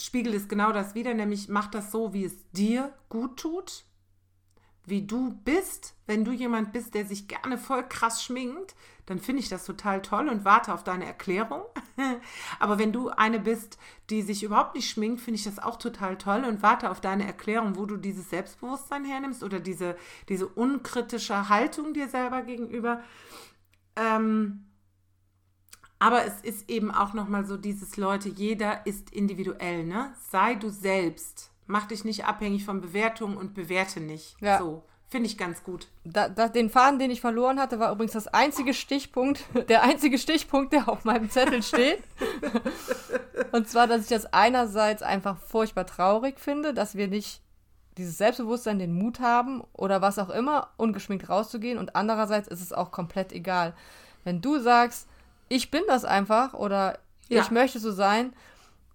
spiegelt 0.00 0.34
es 0.34 0.48
genau 0.48 0.72
das 0.72 0.94
wieder, 0.94 1.14
nämlich 1.14 1.48
mach 1.48 1.68
das 1.68 1.92
so, 1.92 2.12
wie 2.12 2.24
es 2.24 2.50
dir 2.50 2.92
gut 3.08 3.38
tut, 3.38 3.84
wie 4.84 5.06
du 5.06 5.32
bist. 5.44 5.94
Wenn 6.06 6.24
du 6.24 6.32
jemand 6.32 6.72
bist, 6.72 6.94
der 6.94 7.06
sich 7.06 7.28
gerne 7.28 7.58
voll 7.58 7.86
krass 7.88 8.22
schminkt, 8.22 8.74
dann 9.06 9.18
finde 9.18 9.42
ich 9.42 9.48
das 9.48 9.64
total 9.64 10.02
toll 10.02 10.28
und 10.28 10.44
warte 10.44 10.72
auf 10.72 10.84
deine 10.84 11.06
Erklärung. 11.06 11.62
Aber 12.58 12.78
wenn 12.78 12.92
du 12.92 13.08
eine 13.08 13.40
bist, 13.40 13.78
die 14.10 14.22
sich 14.22 14.42
überhaupt 14.42 14.74
nicht 14.74 14.88
schminkt, 14.88 15.20
finde 15.20 15.38
ich 15.38 15.44
das 15.44 15.58
auch 15.58 15.76
total 15.76 16.18
toll 16.18 16.44
und 16.44 16.62
warte 16.62 16.90
auf 16.90 17.00
deine 17.00 17.26
Erklärung, 17.26 17.76
wo 17.76 17.86
du 17.86 17.96
dieses 17.96 18.30
Selbstbewusstsein 18.30 19.04
hernimmst 19.04 19.42
oder 19.42 19.60
diese, 19.60 19.96
diese 20.28 20.46
unkritische 20.46 21.48
Haltung 21.48 21.94
dir 21.94 22.08
selber 22.08 22.42
gegenüber. 22.42 23.02
Ähm, 23.96 24.66
aber 25.98 26.24
es 26.24 26.40
ist 26.40 26.68
eben 26.68 26.90
auch 26.90 27.12
nochmal 27.12 27.44
so 27.44 27.56
dieses 27.56 27.96
Leute, 27.96 28.28
jeder 28.28 28.84
ist 28.86 29.12
individuell, 29.12 29.84
ne? 29.84 30.12
Sei 30.30 30.56
du 30.56 30.68
selbst. 30.68 31.51
Mach 31.72 31.86
dich 31.86 32.04
nicht 32.04 32.26
abhängig 32.26 32.66
von 32.66 32.82
Bewertungen 32.82 33.38
und 33.38 33.54
bewerte 33.54 33.98
nicht. 33.98 34.36
Ja. 34.42 34.58
So. 34.58 34.84
Finde 35.08 35.26
ich 35.26 35.38
ganz 35.38 35.64
gut. 35.64 35.88
Da, 36.04 36.28
da, 36.28 36.48
den 36.48 36.68
Faden, 36.68 36.98
den 36.98 37.10
ich 37.10 37.22
verloren 37.22 37.58
hatte, 37.58 37.78
war 37.78 37.90
übrigens 37.92 38.12
das 38.12 38.28
einzige 38.28 38.74
Stichpunkt, 38.74 39.42
der 39.70 39.82
einzige 39.82 40.18
Stichpunkt, 40.18 40.74
der 40.74 40.90
auf 40.90 41.06
meinem 41.06 41.30
Zettel 41.30 41.62
steht. 41.62 42.02
Und 43.52 43.70
zwar, 43.70 43.86
dass 43.86 44.02
ich 44.02 44.08
das 44.08 44.34
einerseits 44.34 45.02
einfach 45.02 45.38
furchtbar 45.38 45.86
traurig 45.86 46.38
finde, 46.38 46.74
dass 46.74 46.94
wir 46.94 47.08
nicht 47.08 47.40
dieses 47.96 48.18
Selbstbewusstsein, 48.18 48.78
den 48.78 48.92
Mut 48.92 49.20
haben 49.20 49.64
oder 49.72 50.02
was 50.02 50.18
auch 50.18 50.28
immer, 50.28 50.68
ungeschminkt 50.76 51.30
rauszugehen. 51.30 51.78
Und 51.78 51.96
andererseits 51.96 52.48
ist 52.48 52.60
es 52.60 52.74
auch 52.74 52.90
komplett 52.90 53.32
egal. 53.32 53.72
Wenn 54.24 54.42
du 54.42 54.58
sagst, 54.58 55.08
ich 55.48 55.70
bin 55.70 55.84
das 55.88 56.04
einfach 56.04 56.52
oder 56.52 56.98
ja. 57.28 57.40
ich 57.40 57.50
möchte 57.50 57.78
so 57.78 57.92
sein, 57.92 58.34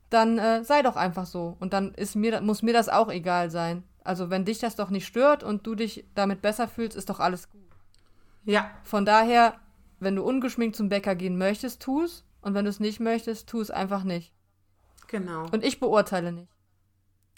dann 0.10 0.38
äh, 0.38 0.64
sei 0.64 0.82
doch 0.82 0.96
einfach 0.96 1.26
so. 1.26 1.58
Und 1.60 1.74
dann 1.74 1.94
ist 1.94 2.16
mir, 2.16 2.42
muss 2.42 2.62
mir 2.62 2.74
das 2.74 2.90
auch 2.90 3.10
egal 3.10 3.50
sein. 3.50 3.84
Also 4.04 4.30
wenn 4.30 4.46
dich 4.46 4.60
das 4.60 4.76
doch 4.76 4.90
nicht 4.90 5.06
stört 5.06 5.44
und 5.44 5.68
du 5.68 5.76
dich 5.76 6.06
damit 6.16 6.42
besser 6.42 6.68
fühlst, 6.68 6.96
ist 6.96 7.10
doch 7.10 7.20
alles 7.20 7.50
gut. 7.50 7.62
Ja. 8.46 8.72
Von 8.84 9.06
daher, 9.06 9.60
wenn 10.00 10.16
du 10.16 10.24
ungeschminkt 10.24 10.76
zum 10.76 10.90
Bäcker 10.90 11.16
gehen 11.16 11.38
möchtest, 11.38 11.82
tu 11.82 12.04
es. 12.04 12.24
Und 12.42 12.54
wenn 12.54 12.64
du 12.64 12.70
es 12.70 12.80
nicht 12.80 13.02
möchtest, 13.02 13.50
tu 13.50 13.60
es 13.60 13.72
einfach 13.72 14.04
nicht. 14.04 14.34
Genau. 15.08 15.48
Und 15.52 15.66
ich 15.66 15.80
beurteile 15.80 16.32
nicht. 16.32 16.50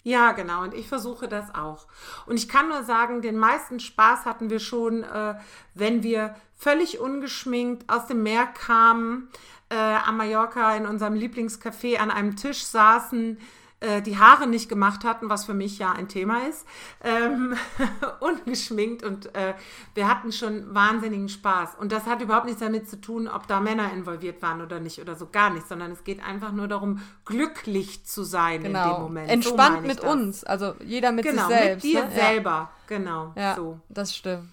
Ja, 0.02 0.32
genau. 0.32 0.62
Und 0.62 0.74
ich 0.74 0.88
versuche 0.88 1.28
das 1.28 1.54
auch. 1.54 1.86
Und 2.26 2.36
ich 2.36 2.48
kann 2.48 2.68
nur 2.68 2.84
sagen, 2.84 3.20
den 3.20 3.36
meisten 3.36 3.80
Spaß 3.80 4.24
hatten 4.24 4.48
wir 4.48 4.60
schon, 4.60 5.02
äh, 5.02 5.34
wenn 5.74 6.02
wir 6.02 6.36
völlig 6.56 7.00
ungeschminkt 7.00 7.90
aus 7.92 8.06
dem 8.06 8.22
Meer 8.22 8.46
kamen, 8.46 9.28
äh, 9.70 9.74
am 9.74 10.16
Mallorca 10.16 10.76
in 10.76 10.86
unserem 10.86 11.14
Lieblingscafé 11.14 11.96
an 11.96 12.10
einem 12.10 12.36
Tisch 12.36 12.64
saßen, 12.64 13.38
äh, 13.80 14.02
die 14.02 14.18
Haare 14.18 14.46
nicht 14.46 14.68
gemacht 14.68 15.04
hatten, 15.04 15.30
was 15.30 15.46
für 15.46 15.54
mich 15.54 15.78
ja 15.78 15.92
ein 15.92 16.06
Thema 16.08 16.46
ist, 16.46 16.66
ähm, 17.02 17.56
ungeschminkt 18.20 19.02
und 19.02 19.34
äh, 19.34 19.54
wir 19.94 20.06
hatten 20.06 20.32
schon 20.32 20.74
wahnsinnigen 20.74 21.30
Spaß. 21.30 21.76
Und 21.76 21.90
das 21.90 22.04
hat 22.04 22.20
überhaupt 22.20 22.44
nichts 22.44 22.60
damit 22.60 22.90
zu 22.90 23.00
tun, 23.00 23.26
ob 23.26 23.46
da 23.46 23.58
Männer 23.60 23.90
involviert 23.92 24.42
waren 24.42 24.60
oder 24.60 24.80
nicht 24.80 25.00
oder 25.00 25.16
so 25.16 25.28
gar 25.30 25.48
nicht, 25.48 25.66
sondern 25.66 25.92
es 25.92 26.04
geht 26.04 26.22
einfach 26.22 26.52
nur 26.52 26.68
darum, 26.68 27.00
glücklich 27.24 28.04
zu 28.04 28.22
sein 28.22 28.64
genau. 28.64 28.82
in 28.82 28.94
dem 28.94 29.02
Moment. 29.02 29.30
Entspannt 29.30 29.80
so 29.80 29.86
mit 29.86 30.02
das. 30.02 30.12
uns, 30.12 30.44
also 30.44 30.74
jeder 30.84 31.12
mit 31.12 31.24
genau, 31.24 31.48
sich 31.48 31.56
selbst. 31.56 31.82
Genau, 31.82 32.00
mit 32.02 32.12
dir 32.12 32.16
ne? 32.16 32.20
selber, 32.20 32.70
genau. 32.86 33.32
Ja, 33.34 33.54
so. 33.56 33.80
das 33.88 34.14
stimmt. 34.14 34.48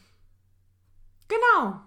Genau. 1.27 1.81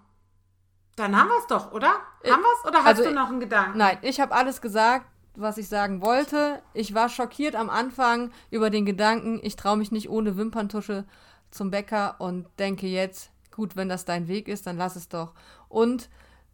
Dann 0.96 1.16
haben 1.16 1.28
wir 1.28 1.38
es 1.38 1.46
doch, 1.46 1.72
oder? 1.72 1.94
Äh, 2.22 2.30
haben 2.30 2.42
wir 2.42 2.48
es 2.58 2.68
oder 2.68 2.78
hast 2.80 2.98
also, 2.98 3.04
du 3.04 3.12
noch 3.12 3.28
einen 3.28 3.40
Gedanken? 3.40 3.78
Nein, 3.78 3.98
ich 4.02 4.20
habe 4.20 4.34
alles 4.34 4.60
gesagt 4.60 5.06
was 5.34 5.58
ich 5.58 5.68
sagen 5.68 6.02
wollte. 6.02 6.62
Ich 6.74 6.94
war 6.94 7.08
schockiert 7.08 7.54
am 7.54 7.70
Anfang 7.70 8.30
über 8.50 8.70
den 8.70 8.84
Gedanken, 8.84 9.40
ich 9.42 9.56
traue 9.56 9.76
mich 9.76 9.92
nicht 9.92 10.10
ohne 10.10 10.36
Wimperntusche 10.36 11.04
zum 11.50 11.70
Bäcker 11.70 12.16
und 12.18 12.46
denke 12.58 12.86
jetzt, 12.86 13.30
gut, 13.50 13.76
wenn 13.76 13.88
das 13.88 14.04
dein 14.04 14.28
Weg 14.28 14.48
ist, 14.48 14.66
dann 14.66 14.76
lass 14.76 14.96
es 14.96 15.08
doch. 15.08 15.34
Und 15.68 16.08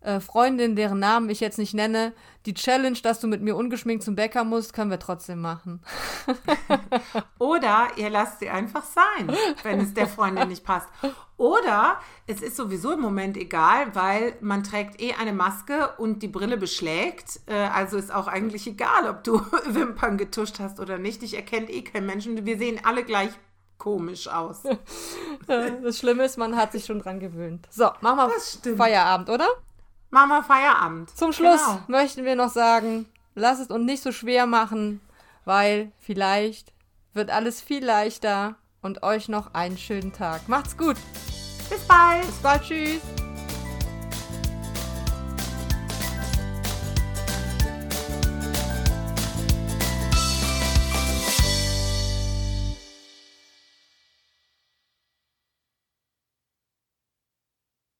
äh, 0.06 0.20
Freundin, 0.20 0.76
deren 0.76 1.00
Namen 1.00 1.28
ich 1.30 1.40
jetzt 1.40 1.58
nicht 1.58 1.74
nenne, 1.74 2.12
die 2.46 2.54
Challenge, 2.54 2.98
dass 3.02 3.18
du 3.18 3.26
mit 3.26 3.42
mir 3.42 3.56
ungeschminkt 3.56 4.04
zum 4.04 4.14
Bäcker 4.14 4.44
musst, 4.44 4.72
können 4.72 4.90
wir 4.90 5.00
trotzdem 5.00 5.40
machen. 5.40 5.82
Oder 7.38 7.88
ihr 7.96 8.08
lasst 8.08 8.38
sie 8.38 8.48
einfach 8.48 8.84
sein, 8.84 9.36
wenn 9.64 9.80
es 9.80 9.94
der 9.94 10.06
Freundin 10.06 10.48
nicht 10.48 10.64
passt. 10.64 10.88
Oder 11.36 12.00
es 12.26 12.40
ist 12.40 12.56
sowieso 12.56 12.92
im 12.92 13.00
Moment 13.00 13.36
egal, 13.36 13.94
weil 13.94 14.34
man 14.40 14.62
trägt 14.62 15.02
eh 15.02 15.14
eine 15.14 15.32
Maske 15.32 15.90
und 15.98 16.22
die 16.22 16.28
Brille 16.28 16.56
beschlägt. 16.56 17.40
Äh, 17.46 17.54
also 17.54 17.96
ist 17.96 18.14
auch 18.14 18.28
eigentlich 18.28 18.66
egal, 18.66 19.08
ob 19.10 19.24
du 19.24 19.40
Wimpern 19.66 20.16
getuscht 20.16 20.60
hast 20.60 20.78
oder 20.78 20.98
nicht. 20.98 21.24
Ich 21.24 21.34
erkenne 21.34 21.68
eh 21.68 21.82
keinen 21.82 22.06
Menschen. 22.06 22.46
Wir 22.46 22.58
sehen 22.58 22.80
alle 22.84 23.02
gleich 23.04 23.30
komisch 23.76 24.28
aus. 24.28 24.62
Das 25.46 25.98
Schlimme 25.98 26.24
ist, 26.24 26.38
man 26.38 26.56
hat 26.56 26.72
sich 26.72 26.86
schon 26.86 26.98
dran 26.98 27.20
gewöhnt. 27.20 27.68
So, 27.70 27.88
machen 28.00 28.32
wir 28.64 28.76
Feierabend, 28.76 29.30
oder? 29.30 29.46
Machen 30.10 30.28
wir 30.30 30.42
Feierabend. 30.42 31.10
Zum 31.10 31.32
Schluss 31.32 31.64
genau. 31.64 31.82
möchten 31.88 32.24
wir 32.24 32.36
noch 32.36 32.50
sagen, 32.50 33.06
lasst 33.34 33.60
es 33.60 33.68
uns 33.68 33.84
nicht 33.84 34.02
so 34.02 34.12
schwer 34.12 34.46
machen, 34.46 35.00
weil 35.44 35.92
vielleicht 35.98 36.72
wird 37.12 37.30
alles 37.30 37.60
viel 37.60 37.84
leichter 37.84 38.56
und 38.82 39.02
euch 39.02 39.28
noch 39.28 39.54
einen 39.54 39.78
schönen 39.78 40.12
Tag. 40.12 40.48
Macht's 40.48 40.76
gut. 40.76 40.96
Bis 41.68 41.80
bald. 41.86 42.26
Bis 42.26 42.36
bald. 42.36 42.62
Tschüss. 42.62 43.25